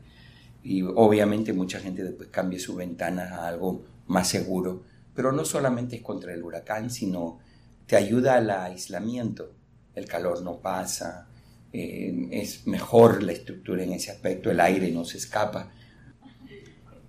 Y 0.63 0.81
obviamente 0.81 1.53
mucha 1.53 1.79
gente 1.79 2.03
después 2.03 2.29
cambia 2.29 2.59
su 2.59 2.75
ventana 2.75 3.35
a 3.35 3.47
algo 3.47 3.83
más 4.07 4.27
seguro, 4.27 4.83
pero 5.13 5.31
no 5.31 5.45
solamente 5.45 5.97
es 5.97 6.01
contra 6.01 6.33
el 6.33 6.43
huracán, 6.43 6.89
sino 6.89 7.39
te 7.85 7.95
ayuda 7.95 8.35
al 8.35 8.49
aislamiento. 8.49 9.53
El 9.93 10.05
calor 10.05 10.41
no 10.41 10.59
pasa, 10.59 11.27
eh, 11.71 12.29
es 12.31 12.65
mejor 12.67 13.21
la 13.21 13.31
estructura 13.33 13.83
en 13.83 13.93
ese 13.93 14.11
aspecto, 14.11 14.49
el 14.49 14.59
aire 14.59 14.91
no 14.91 15.05
se 15.05 15.17
escapa. 15.17 15.71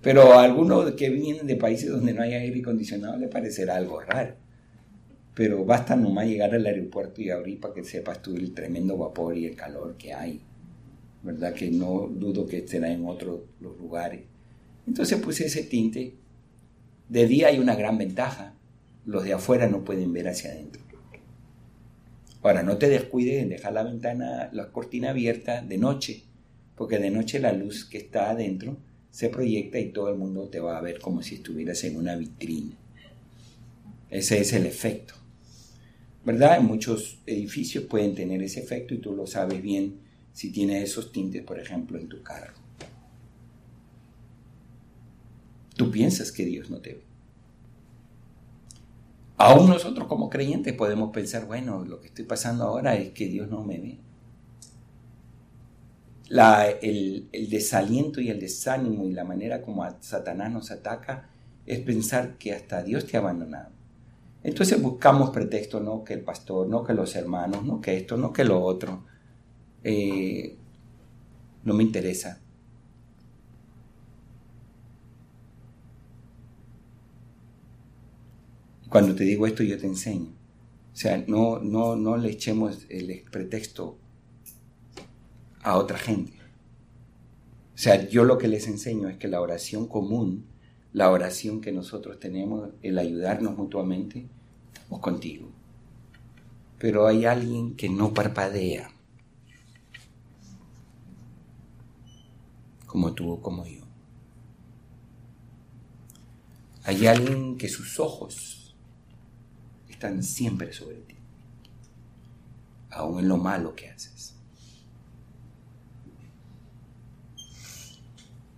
Pero 0.02 0.34
a 0.34 0.42
algunos 0.42 0.92
que 0.92 1.08
vienen 1.10 1.46
de 1.46 1.56
países 1.56 1.90
donde 1.90 2.12
no 2.12 2.22
hay 2.22 2.34
aire 2.34 2.60
acondicionado 2.60 3.16
le 3.16 3.28
parecerá 3.28 3.76
algo 3.76 4.00
raro 4.00 4.45
pero 5.36 5.66
basta 5.66 5.94
nomás 5.94 6.26
llegar 6.26 6.54
al 6.54 6.64
aeropuerto 6.64 7.20
y 7.20 7.28
abrir 7.28 7.60
para 7.60 7.74
que 7.74 7.84
sepas 7.84 8.22
tú 8.22 8.34
el 8.34 8.54
tremendo 8.54 8.96
vapor 8.96 9.36
y 9.36 9.44
el 9.44 9.54
calor 9.54 9.94
que 9.98 10.14
hay, 10.14 10.40
¿verdad? 11.22 11.52
Que 11.52 11.70
no 11.70 12.08
dudo 12.10 12.46
que 12.46 12.56
estará 12.56 12.90
en 12.90 13.06
otros 13.06 13.40
lugares. 13.60 14.22
Entonces 14.86 15.20
puse 15.20 15.44
ese 15.44 15.64
tinte. 15.64 16.14
De 17.10 17.26
día 17.26 17.48
hay 17.48 17.58
una 17.58 17.74
gran 17.74 17.98
ventaja, 17.98 18.54
los 19.04 19.24
de 19.24 19.34
afuera 19.34 19.68
no 19.68 19.84
pueden 19.84 20.10
ver 20.14 20.26
hacia 20.26 20.52
adentro. 20.52 20.80
Ahora, 22.42 22.62
no 22.62 22.78
te 22.78 22.88
descuides 22.88 23.42
en 23.42 23.50
dejar 23.50 23.74
la 23.74 23.82
ventana, 23.82 24.48
la 24.52 24.72
cortina 24.72 25.10
abierta 25.10 25.60
de 25.60 25.76
noche, 25.76 26.22
porque 26.76 26.98
de 26.98 27.10
noche 27.10 27.40
la 27.40 27.52
luz 27.52 27.84
que 27.84 27.98
está 27.98 28.30
adentro 28.30 28.78
se 29.10 29.28
proyecta 29.28 29.78
y 29.80 29.90
todo 29.90 30.08
el 30.08 30.16
mundo 30.16 30.48
te 30.48 30.60
va 30.60 30.78
a 30.78 30.80
ver 30.80 30.98
como 30.98 31.22
si 31.22 31.34
estuvieras 31.34 31.84
en 31.84 31.96
una 31.96 32.16
vitrina. 32.16 32.74
Ese 34.08 34.40
es 34.40 34.54
el 34.54 34.64
efecto. 34.64 35.25
¿Verdad? 36.26 36.60
Muchos 36.60 37.20
edificios 37.24 37.84
pueden 37.84 38.16
tener 38.16 38.42
ese 38.42 38.58
efecto 38.58 38.94
y 38.94 38.98
tú 38.98 39.14
lo 39.14 39.28
sabes 39.28 39.62
bien 39.62 40.00
si 40.32 40.50
tienes 40.50 40.82
esos 40.82 41.12
tintes, 41.12 41.44
por 41.44 41.60
ejemplo, 41.60 41.98
en 41.98 42.08
tu 42.08 42.20
carro. 42.24 42.52
Tú 45.76 45.88
piensas 45.92 46.32
que 46.32 46.44
Dios 46.44 46.68
no 46.68 46.80
te 46.80 46.94
ve. 46.94 47.02
Aún 49.36 49.70
nosotros 49.70 50.08
como 50.08 50.28
creyentes 50.28 50.74
podemos 50.74 51.12
pensar, 51.12 51.46
bueno, 51.46 51.84
lo 51.84 52.00
que 52.00 52.08
estoy 52.08 52.24
pasando 52.24 52.64
ahora 52.64 52.96
es 52.96 53.10
que 53.10 53.28
Dios 53.28 53.48
no 53.48 53.62
me 53.62 53.78
ve. 53.78 53.98
el, 56.82 57.28
el, 57.30 57.50
desaliento 57.50 58.20
y 58.20 58.30
el 58.30 58.40
desánimo 58.40 59.04
y 59.04 59.12
la 59.12 59.22
manera 59.22 59.62
como 59.62 59.86
Satanás 60.00 60.50
nos 60.50 60.72
ataca 60.72 61.28
es 61.66 61.78
pensar 61.80 62.36
que 62.36 62.52
hasta 62.52 62.82
Dios 62.82 63.06
te 63.06 63.16
ha 63.16 63.20
abandonado. 63.20 63.75
Entonces 64.46 64.80
buscamos 64.80 65.30
pretextos, 65.30 65.82
no 65.82 66.04
que 66.04 66.14
el 66.14 66.20
pastor, 66.20 66.68
no 66.68 66.84
que 66.84 66.94
los 66.94 67.16
hermanos, 67.16 67.64
no 67.64 67.80
que 67.80 67.96
esto, 67.96 68.16
no 68.16 68.32
que 68.32 68.44
lo 68.44 68.62
otro. 68.62 69.04
Eh, 69.82 70.56
no 71.64 71.74
me 71.74 71.82
interesa. 71.82 72.40
Cuando 78.88 79.16
te 79.16 79.24
digo 79.24 79.48
esto 79.48 79.64
yo 79.64 79.76
te 79.78 79.86
enseño. 79.86 80.30
O 80.92 80.96
sea, 80.96 81.24
no, 81.26 81.58
no, 81.58 81.96
no 81.96 82.16
le 82.16 82.30
echemos 82.30 82.86
el 82.88 83.24
pretexto 83.28 83.98
a 85.64 85.76
otra 85.76 85.98
gente. 85.98 86.34
O 87.74 87.78
sea, 87.78 88.08
yo 88.08 88.22
lo 88.24 88.38
que 88.38 88.46
les 88.46 88.68
enseño 88.68 89.08
es 89.08 89.16
que 89.16 89.26
la 89.26 89.40
oración 89.40 89.88
común, 89.88 90.46
la 90.92 91.10
oración 91.10 91.60
que 91.60 91.72
nosotros 91.72 92.20
tenemos, 92.20 92.70
el 92.82 92.96
ayudarnos 92.98 93.56
mutuamente, 93.56 94.28
o 94.88 95.00
contigo. 95.00 95.50
Pero 96.78 97.06
hay 97.06 97.24
alguien 97.24 97.74
que 97.74 97.88
no 97.88 98.12
parpadea, 98.12 98.90
como 102.86 103.14
tú 103.14 103.32
o 103.32 103.40
como 103.40 103.66
yo. 103.66 103.84
Hay 106.84 107.06
alguien 107.06 107.58
que 107.58 107.68
sus 107.68 107.98
ojos 107.98 108.76
están 109.88 110.22
siempre 110.22 110.72
sobre 110.72 110.98
ti, 110.98 111.16
aun 112.90 113.20
en 113.20 113.28
lo 113.28 113.38
malo 113.38 113.74
que 113.74 113.90
haces. 113.90 114.34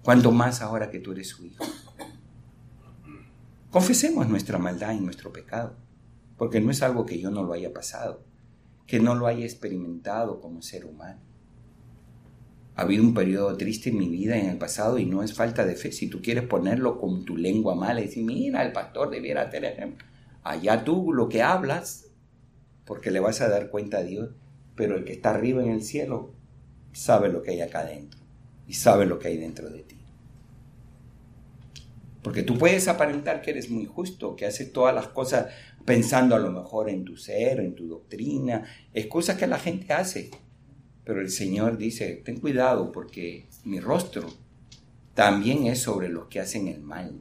Cuanto 0.02 0.32
más 0.32 0.62
ahora 0.62 0.90
que 0.90 1.00
tú 1.00 1.12
eres 1.12 1.28
su 1.28 1.44
hijo. 1.44 1.64
Confesemos 3.70 4.26
nuestra 4.26 4.58
maldad 4.58 4.94
y 4.94 5.00
nuestro 5.00 5.32
pecado 5.32 5.87
porque 6.38 6.60
no 6.60 6.70
es 6.70 6.82
algo 6.82 7.04
que 7.04 7.18
yo 7.18 7.30
no 7.30 7.42
lo 7.42 7.52
haya 7.52 7.74
pasado, 7.74 8.22
que 8.86 9.00
no 9.00 9.14
lo 9.14 9.26
haya 9.26 9.44
experimentado 9.44 10.40
como 10.40 10.62
ser 10.62 10.86
humano. 10.86 11.20
Ha 12.76 12.82
habido 12.82 13.02
un 13.02 13.12
periodo 13.12 13.56
triste 13.56 13.90
en 13.90 13.98
mi 13.98 14.08
vida 14.08 14.38
en 14.38 14.46
el 14.46 14.56
pasado 14.56 14.98
y 15.00 15.04
no 15.04 15.24
es 15.24 15.34
falta 15.34 15.66
de 15.66 15.74
fe. 15.74 15.90
Si 15.90 16.08
tú 16.08 16.22
quieres 16.22 16.44
ponerlo 16.44 17.00
con 17.00 17.24
tu 17.24 17.36
lengua 17.36 17.74
mala 17.74 18.00
y 18.00 18.04
decir, 18.04 18.24
mira, 18.24 18.64
el 18.64 18.72
pastor 18.72 19.10
debiera 19.10 19.50
tener 19.50 19.94
allá 20.44 20.84
tú 20.84 21.12
lo 21.12 21.28
que 21.28 21.42
hablas, 21.42 22.06
porque 22.84 23.10
le 23.10 23.18
vas 23.18 23.40
a 23.40 23.48
dar 23.48 23.68
cuenta 23.68 23.98
a 23.98 24.04
Dios, 24.04 24.30
pero 24.76 24.96
el 24.96 25.04
que 25.04 25.12
está 25.12 25.30
arriba 25.30 25.60
en 25.60 25.70
el 25.70 25.82
cielo 25.82 26.32
sabe 26.92 27.28
lo 27.28 27.42
que 27.42 27.50
hay 27.50 27.60
acá 27.60 27.80
adentro 27.80 28.20
y 28.68 28.74
sabe 28.74 29.06
lo 29.06 29.18
que 29.18 29.28
hay 29.28 29.38
dentro 29.38 29.68
de 29.68 29.82
ti. 29.82 29.98
Porque 32.22 32.42
tú 32.42 32.58
puedes 32.58 32.88
aparentar 32.88 33.42
que 33.42 33.50
eres 33.50 33.70
muy 33.70 33.86
justo, 33.86 34.36
que 34.36 34.46
haces 34.46 34.72
todas 34.72 34.94
las 34.94 35.08
cosas 35.08 35.46
pensando 35.88 36.36
a 36.36 36.38
lo 36.38 36.52
mejor 36.52 36.90
en 36.90 37.02
tu 37.02 37.16
ser, 37.16 37.60
en 37.60 37.74
tu 37.74 37.88
doctrina, 37.88 38.62
es 38.92 39.06
cosas 39.06 39.38
que 39.38 39.46
la 39.46 39.58
gente 39.58 39.90
hace. 39.94 40.30
Pero 41.02 41.22
el 41.22 41.30
Señor 41.30 41.78
dice, 41.78 42.20
ten 42.22 42.40
cuidado 42.40 42.92
porque 42.92 43.48
mi 43.64 43.80
rostro 43.80 44.28
también 45.14 45.66
es 45.66 45.80
sobre 45.80 46.10
los 46.10 46.26
que 46.26 46.40
hacen 46.40 46.68
el 46.68 46.82
mal. 46.82 47.18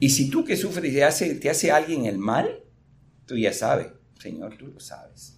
Y 0.00 0.08
si 0.08 0.28
tú 0.28 0.44
que 0.44 0.56
sufres 0.56 0.92
te 0.92 1.04
hace, 1.04 1.36
te 1.36 1.48
hace 1.48 1.70
alguien 1.70 2.06
el 2.06 2.18
mal, 2.18 2.64
tú 3.24 3.36
ya 3.36 3.52
sabes, 3.52 3.86
Señor, 4.18 4.58
tú 4.58 4.66
lo 4.66 4.80
sabes. 4.80 5.36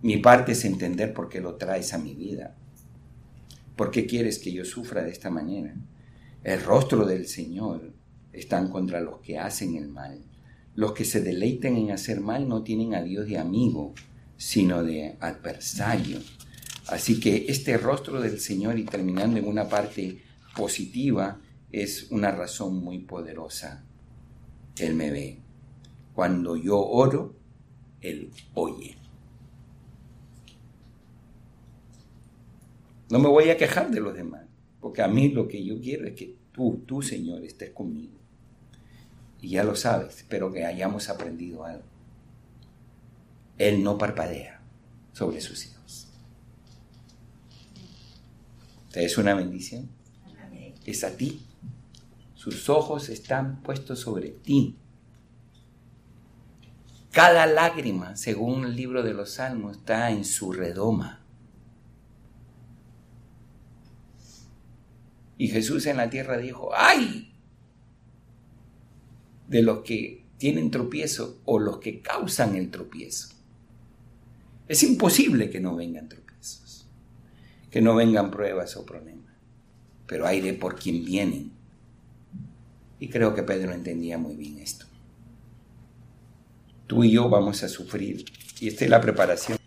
Mi 0.00 0.16
parte 0.16 0.52
es 0.52 0.64
entender 0.64 1.12
por 1.12 1.28
qué 1.28 1.42
lo 1.42 1.56
traes 1.56 1.92
a 1.92 1.98
mi 1.98 2.14
vida. 2.14 2.56
¿Por 3.76 3.90
qué 3.90 4.06
quieres 4.06 4.38
que 4.38 4.50
yo 4.50 4.64
sufra 4.64 5.02
de 5.02 5.10
esta 5.10 5.28
manera? 5.28 5.74
El 6.42 6.62
rostro 6.62 7.04
del 7.04 7.26
Señor 7.26 7.97
están 8.32 8.68
contra 8.68 9.00
los 9.00 9.20
que 9.20 9.38
hacen 9.38 9.76
el 9.76 9.88
mal. 9.88 10.22
Los 10.74 10.92
que 10.92 11.04
se 11.04 11.20
deleiten 11.20 11.76
en 11.76 11.90
hacer 11.90 12.20
mal 12.20 12.48
no 12.48 12.62
tienen 12.62 12.94
a 12.94 13.02
Dios 13.02 13.26
de 13.26 13.38
amigo, 13.38 13.94
sino 14.36 14.84
de 14.84 15.16
adversario. 15.20 16.20
Así 16.86 17.20
que 17.20 17.46
este 17.48 17.76
rostro 17.76 18.20
del 18.20 18.40
Señor 18.40 18.78
y 18.78 18.84
terminando 18.84 19.38
en 19.38 19.46
una 19.46 19.68
parte 19.68 20.22
positiva 20.56 21.40
es 21.70 22.10
una 22.10 22.30
razón 22.30 22.82
muy 22.82 23.00
poderosa. 23.00 23.84
Él 24.78 24.94
me 24.94 25.10
ve. 25.10 25.40
Cuando 26.14 26.56
yo 26.56 26.78
oro, 26.78 27.34
Él 28.00 28.30
oye. 28.54 28.96
No 33.10 33.18
me 33.18 33.28
voy 33.28 33.50
a 33.50 33.56
quejar 33.56 33.90
de 33.90 34.00
los 34.00 34.14
demás, 34.14 34.46
porque 34.80 35.02
a 35.02 35.08
mí 35.08 35.28
lo 35.30 35.48
que 35.48 35.64
yo 35.64 35.80
quiero 35.80 36.06
es 36.06 36.14
que 36.14 36.37
tú, 36.58 36.82
tú 36.84 37.02
Señor, 37.02 37.44
estés 37.44 37.70
conmigo. 37.70 38.18
Y 39.40 39.50
ya 39.50 39.62
lo 39.62 39.76
sabes, 39.76 40.16
espero 40.16 40.52
que 40.52 40.64
hayamos 40.64 41.08
aprendido 41.08 41.64
algo. 41.64 41.84
Él 43.58 43.84
no 43.84 43.96
parpadea 43.96 44.60
sobre 45.12 45.40
sus 45.40 45.66
hijos. 45.66 46.08
Es 48.92 49.16
una 49.18 49.34
bendición. 49.34 49.88
Es 50.84 51.04
a 51.04 51.16
ti. 51.16 51.46
Sus 52.34 52.68
ojos 52.68 53.08
están 53.08 53.62
puestos 53.62 54.00
sobre 54.00 54.30
ti. 54.30 54.76
Cada 57.12 57.46
lágrima, 57.46 58.16
según 58.16 58.64
el 58.64 58.74
libro 58.74 59.04
de 59.04 59.14
los 59.14 59.34
Salmos, 59.34 59.76
está 59.76 60.10
en 60.10 60.24
su 60.24 60.52
redoma. 60.52 61.17
Y 65.38 65.48
Jesús 65.48 65.86
en 65.86 65.96
la 65.96 66.10
tierra 66.10 66.36
dijo, 66.36 66.70
¡ay! 66.74 67.32
De 69.46 69.62
los 69.62 69.78
que 69.84 70.24
tienen 70.36 70.70
tropiezo 70.70 71.40
o 71.44 71.60
los 71.60 71.78
que 71.78 72.00
causan 72.00 72.56
el 72.56 72.70
tropiezo. 72.70 73.28
Es 74.66 74.82
imposible 74.82 75.48
que 75.48 75.60
no 75.60 75.76
vengan 75.76 76.08
tropiezos, 76.08 76.86
que 77.70 77.80
no 77.80 77.94
vengan 77.94 78.30
pruebas 78.30 78.76
o 78.76 78.84
problemas, 78.84 79.34
pero 80.06 80.26
hay 80.26 80.40
de 80.40 80.52
por 80.52 80.76
quien 80.76 81.04
vienen. 81.04 81.52
Y 83.00 83.08
creo 83.08 83.34
que 83.34 83.44
Pedro 83.44 83.72
entendía 83.72 84.18
muy 84.18 84.34
bien 84.34 84.58
esto. 84.58 84.86
Tú 86.86 87.04
y 87.04 87.12
yo 87.12 87.28
vamos 87.28 87.62
a 87.62 87.68
sufrir, 87.68 88.24
y 88.60 88.68
esta 88.68 88.84
es 88.84 88.90
la 88.90 89.00
preparación, 89.00 89.58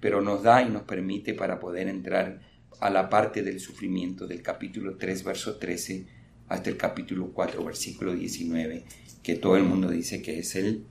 pero 0.00 0.20
nos 0.20 0.42
da 0.42 0.62
y 0.62 0.70
nos 0.70 0.82
permite 0.82 1.34
para 1.34 1.60
poder 1.60 1.88
entrar 1.88 2.40
a 2.80 2.90
la 2.90 3.08
parte 3.08 3.42
del 3.42 3.60
sufrimiento 3.60 4.26
del 4.26 4.42
capítulo 4.42 4.96
3, 4.96 5.24
verso 5.24 5.56
13, 5.56 6.06
hasta 6.48 6.70
el 6.70 6.76
capítulo 6.76 7.30
4, 7.32 7.64
versículo 7.64 8.14
19, 8.14 8.84
que 9.22 9.36
todo 9.36 9.56
el 9.56 9.64
mundo 9.64 9.88
dice 9.88 10.22
que 10.22 10.38
es 10.38 10.56
el 10.56 10.84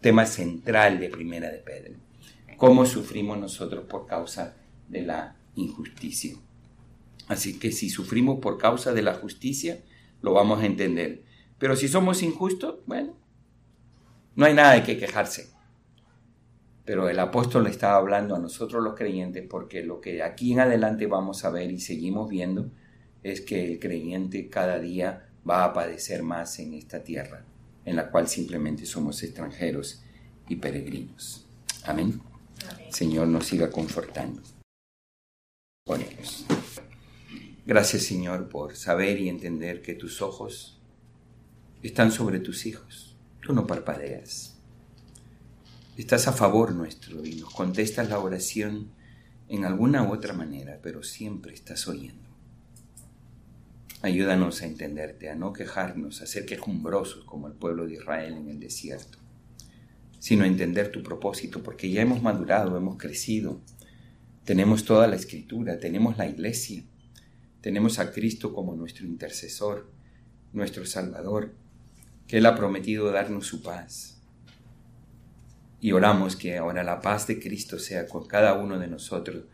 tema 0.00 0.24
central 0.26 0.98
de 0.98 1.08
Primera 1.08 1.50
de 1.50 1.58
Pedro 1.58 1.94
cómo 2.62 2.86
sufrimos 2.86 3.40
nosotros 3.40 3.86
por 3.86 4.06
causa 4.06 4.54
de 4.88 5.02
la 5.02 5.34
injusticia. 5.56 6.36
Así 7.26 7.58
que 7.58 7.72
si 7.72 7.90
sufrimos 7.90 8.38
por 8.38 8.56
causa 8.56 8.92
de 8.92 9.02
la 9.02 9.14
justicia, 9.14 9.82
lo 10.20 10.32
vamos 10.32 10.62
a 10.62 10.66
entender. 10.66 11.24
Pero 11.58 11.74
si 11.74 11.88
somos 11.88 12.22
injustos, 12.22 12.76
bueno, 12.86 13.16
no 14.36 14.46
hay 14.46 14.54
nada 14.54 14.74
de 14.74 14.84
qué 14.84 14.96
quejarse. 14.96 15.51
Pero 16.84 17.08
el 17.08 17.18
apóstol 17.18 17.66
estaba 17.68 17.96
hablando 17.96 18.34
a 18.34 18.40
nosotros 18.40 18.82
los 18.82 18.94
creyentes 18.94 19.46
porque 19.48 19.84
lo 19.84 20.00
que 20.00 20.22
aquí 20.22 20.52
en 20.52 20.60
adelante 20.60 21.06
vamos 21.06 21.44
a 21.44 21.50
ver 21.50 21.70
y 21.70 21.80
seguimos 21.80 22.28
viendo 22.28 22.70
es 23.22 23.40
que 23.40 23.64
el 23.64 23.78
creyente 23.78 24.48
cada 24.48 24.78
día 24.80 25.28
va 25.48 25.64
a 25.64 25.72
padecer 25.72 26.22
más 26.22 26.58
en 26.58 26.74
esta 26.74 27.02
tierra, 27.02 27.44
en 27.84 27.96
la 27.96 28.10
cual 28.10 28.28
simplemente 28.28 28.84
somos 28.86 29.22
extranjeros 29.22 30.02
y 30.48 30.56
peregrinos. 30.56 31.46
Amén. 31.84 32.20
Señor 32.90 33.28
nos 33.28 33.46
siga 33.46 33.70
confortando. 33.70 34.42
Ponemos. 35.84 36.46
Gracias 37.64 38.02
Señor 38.02 38.48
por 38.48 38.76
saber 38.76 39.20
y 39.20 39.28
entender 39.28 39.82
que 39.82 39.94
tus 39.94 40.20
ojos 40.20 40.80
están 41.82 42.10
sobre 42.10 42.40
tus 42.40 42.66
hijos. 42.66 43.16
Tú 43.40 43.52
no 43.52 43.66
parpadeas. 43.66 44.51
Estás 45.96 46.28
a 46.28 46.32
favor 46.32 46.74
nuestro 46.74 47.24
y 47.24 47.34
nos 47.36 47.52
contestas 47.52 48.08
la 48.08 48.18
oración 48.18 48.90
en 49.48 49.64
alguna 49.64 50.02
u 50.02 50.12
otra 50.12 50.32
manera, 50.32 50.78
pero 50.82 51.02
siempre 51.02 51.54
estás 51.54 51.86
oyendo. 51.88 52.28
Ayúdanos 54.00 54.62
a 54.62 54.66
entenderte, 54.66 55.30
a 55.30 55.34
no 55.34 55.52
quejarnos, 55.52 56.22
a 56.22 56.26
ser 56.26 56.46
quejumbrosos 56.46 57.24
como 57.24 57.46
el 57.46 57.54
pueblo 57.54 57.86
de 57.86 57.94
Israel 57.94 58.34
en 58.34 58.48
el 58.48 58.58
desierto 58.58 59.22
sino 60.22 60.44
entender 60.44 60.92
tu 60.92 61.02
propósito, 61.02 61.64
porque 61.64 61.90
ya 61.90 62.00
hemos 62.00 62.22
madurado, 62.22 62.76
hemos 62.76 62.96
crecido, 62.96 63.60
tenemos 64.44 64.84
toda 64.84 65.08
la 65.08 65.16
escritura, 65.16 65.80
tenemos 65.80 66.16
la 66.16 66.28
iglesia, 66.28 66.84
tenemos 67.60 67.98
a 67.98 68.12
Cristo 68.12 68.54
como 68.54 68.76
nuestro 68.76 69.04
intercesor, 69.04 69.90
nuestro 70.52 70.86
Salvador, 70.86 71.56
que 72.28 72.38
Él 72.38 72.46
ha 72.46 72.54
prometido 72.54 73.10
darnos 73.10 73.48
su 73.48 73.64
paz. 73.64 74.21
Y 75.82 75.90
oramos 75.90 76.36
que 76.36 76.56
ahora 76.56 76.84
la 76.84 77.00
paz 77.00 77.26
de 77.26 77.40
Cristo 77.40 77.76
sea 77.76 78.06
con 78.06 78.28
cada 78.28 78.54
uno 78.54 78.78
de 78.78 78.86
nosotros, 78.86 79.46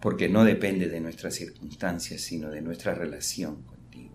porque 0.00 0.28
no 0.28 0.44
depende 0.44 0.90
de 0.90 1.00
nuestras 1.00 1.34
circunstancias, 1.34 2.20
sino 2.20 2.50
de 2.50 2.60
nuestra 2.60 2.94
relación 2.94 3.62
contigo. 3.62 4.14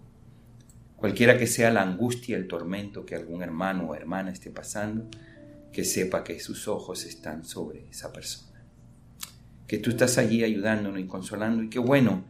Cualquiera 0.96 1.36
que 1.40 1.48
sea 1.48 1.72
la 1.72 1.82
angustia, 1.82 2.38
el 2.38 2.48
tormento 2.48 3.08
que 3.08 3.16
algún 3.16 3.42
hermano 3.42 3.86
o 3.90 3.96
hermana 3.96 4.30
esté 4.30 4.52
pasando, 4.52 5.10
que 5.74 5.84
sepa 5.84 6.24
que 6.24 6.40
sus 6.40 6.68
ojos 6.68 7.06
están 7.06 7.44
sobre 7.44 7.90
esa 7.90 8.14
persona. 8.14 8.64
Que 9.66 9.80
tú 9.80 9.90
estás 9.90 10.20
allí 10.20 10.44
ayudándonos 10.44 11.00
y 11.00 11.08
consolando 11.08 11.64
y 11.64 11.70
qué 11.70 11.80
bueno 11.80 12.26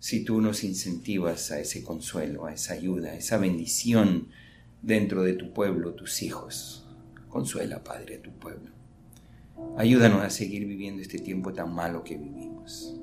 si 0.00 0.24
tú 0.24 0.40
nos 0.40 0.64
incentivas 0.64 1.52
a 1.52 1.60
ese 1.60 1.84
consuelo, 1.84 2.46
a 2.46 2.52
esa 2.52 2.74
ayuda, 2.74 3.10
a 3.10 3.14
esa 3.14 3.38
bendición 3.38 4.26
dentro 4.82 5.22
de 5.22 5.34
tu 5.34 5.52
pueblo, 5.52 5.94
tus 5.94 6.24
hijos. 6.24 6.81
Consuela, 7.32 7.82
Padre, 7.82 8.16
a 8.16 8.22
tu 8.22 8.30
pueblo. 8.32 8.70
Ayúdanos 9.76 10.22
a 10.22 10.30
seguir 10.30 10.66
viviendo 10.66 11.02
este 11.02 11.18
tiempo 11.18 11.52
tan 11.52 11.74
malo 11.74 12.04
que 12.04 12.16
vivimos. 12.16 13.00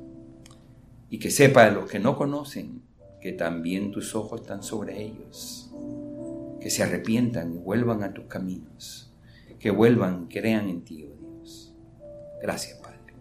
Y 1.10 1.18
que 1.18 1.32
sepa 1.32 1.70
los 1.72 1.90
que 1.90 2.00
no 2.00 2.16
conocen 2.16 2.84
que 3.20 3.34
también 3.34 3.92
tus 3.92 4.16
ojos 4.16 4.42
están 4.42 4.64
sobre 4.64 5.02
ellos. 5.02 5.72
Que 6.62 6.70
se 6.70 6.84
arrepientan 6.84 7.54
y 7.54 7.58
vuelvan 7.58 8.04
a 8.04 8.14
tus 8.14 8.26
caminos 8.26 9.10
que 9.60 9.72
vuelvan, 9.72 10.28
crean 10.28 10.70
en 10.70 10.84
ti, 10.84 11.04
oh 11.04 11.16
Dios. 11.16 11.76
Gracias, 12.42 12.80
Padre, 12.80 13.14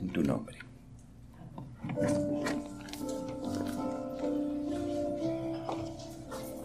en 0.00 0.08
tu 0.08 0.22
nombre. 0.22 0.58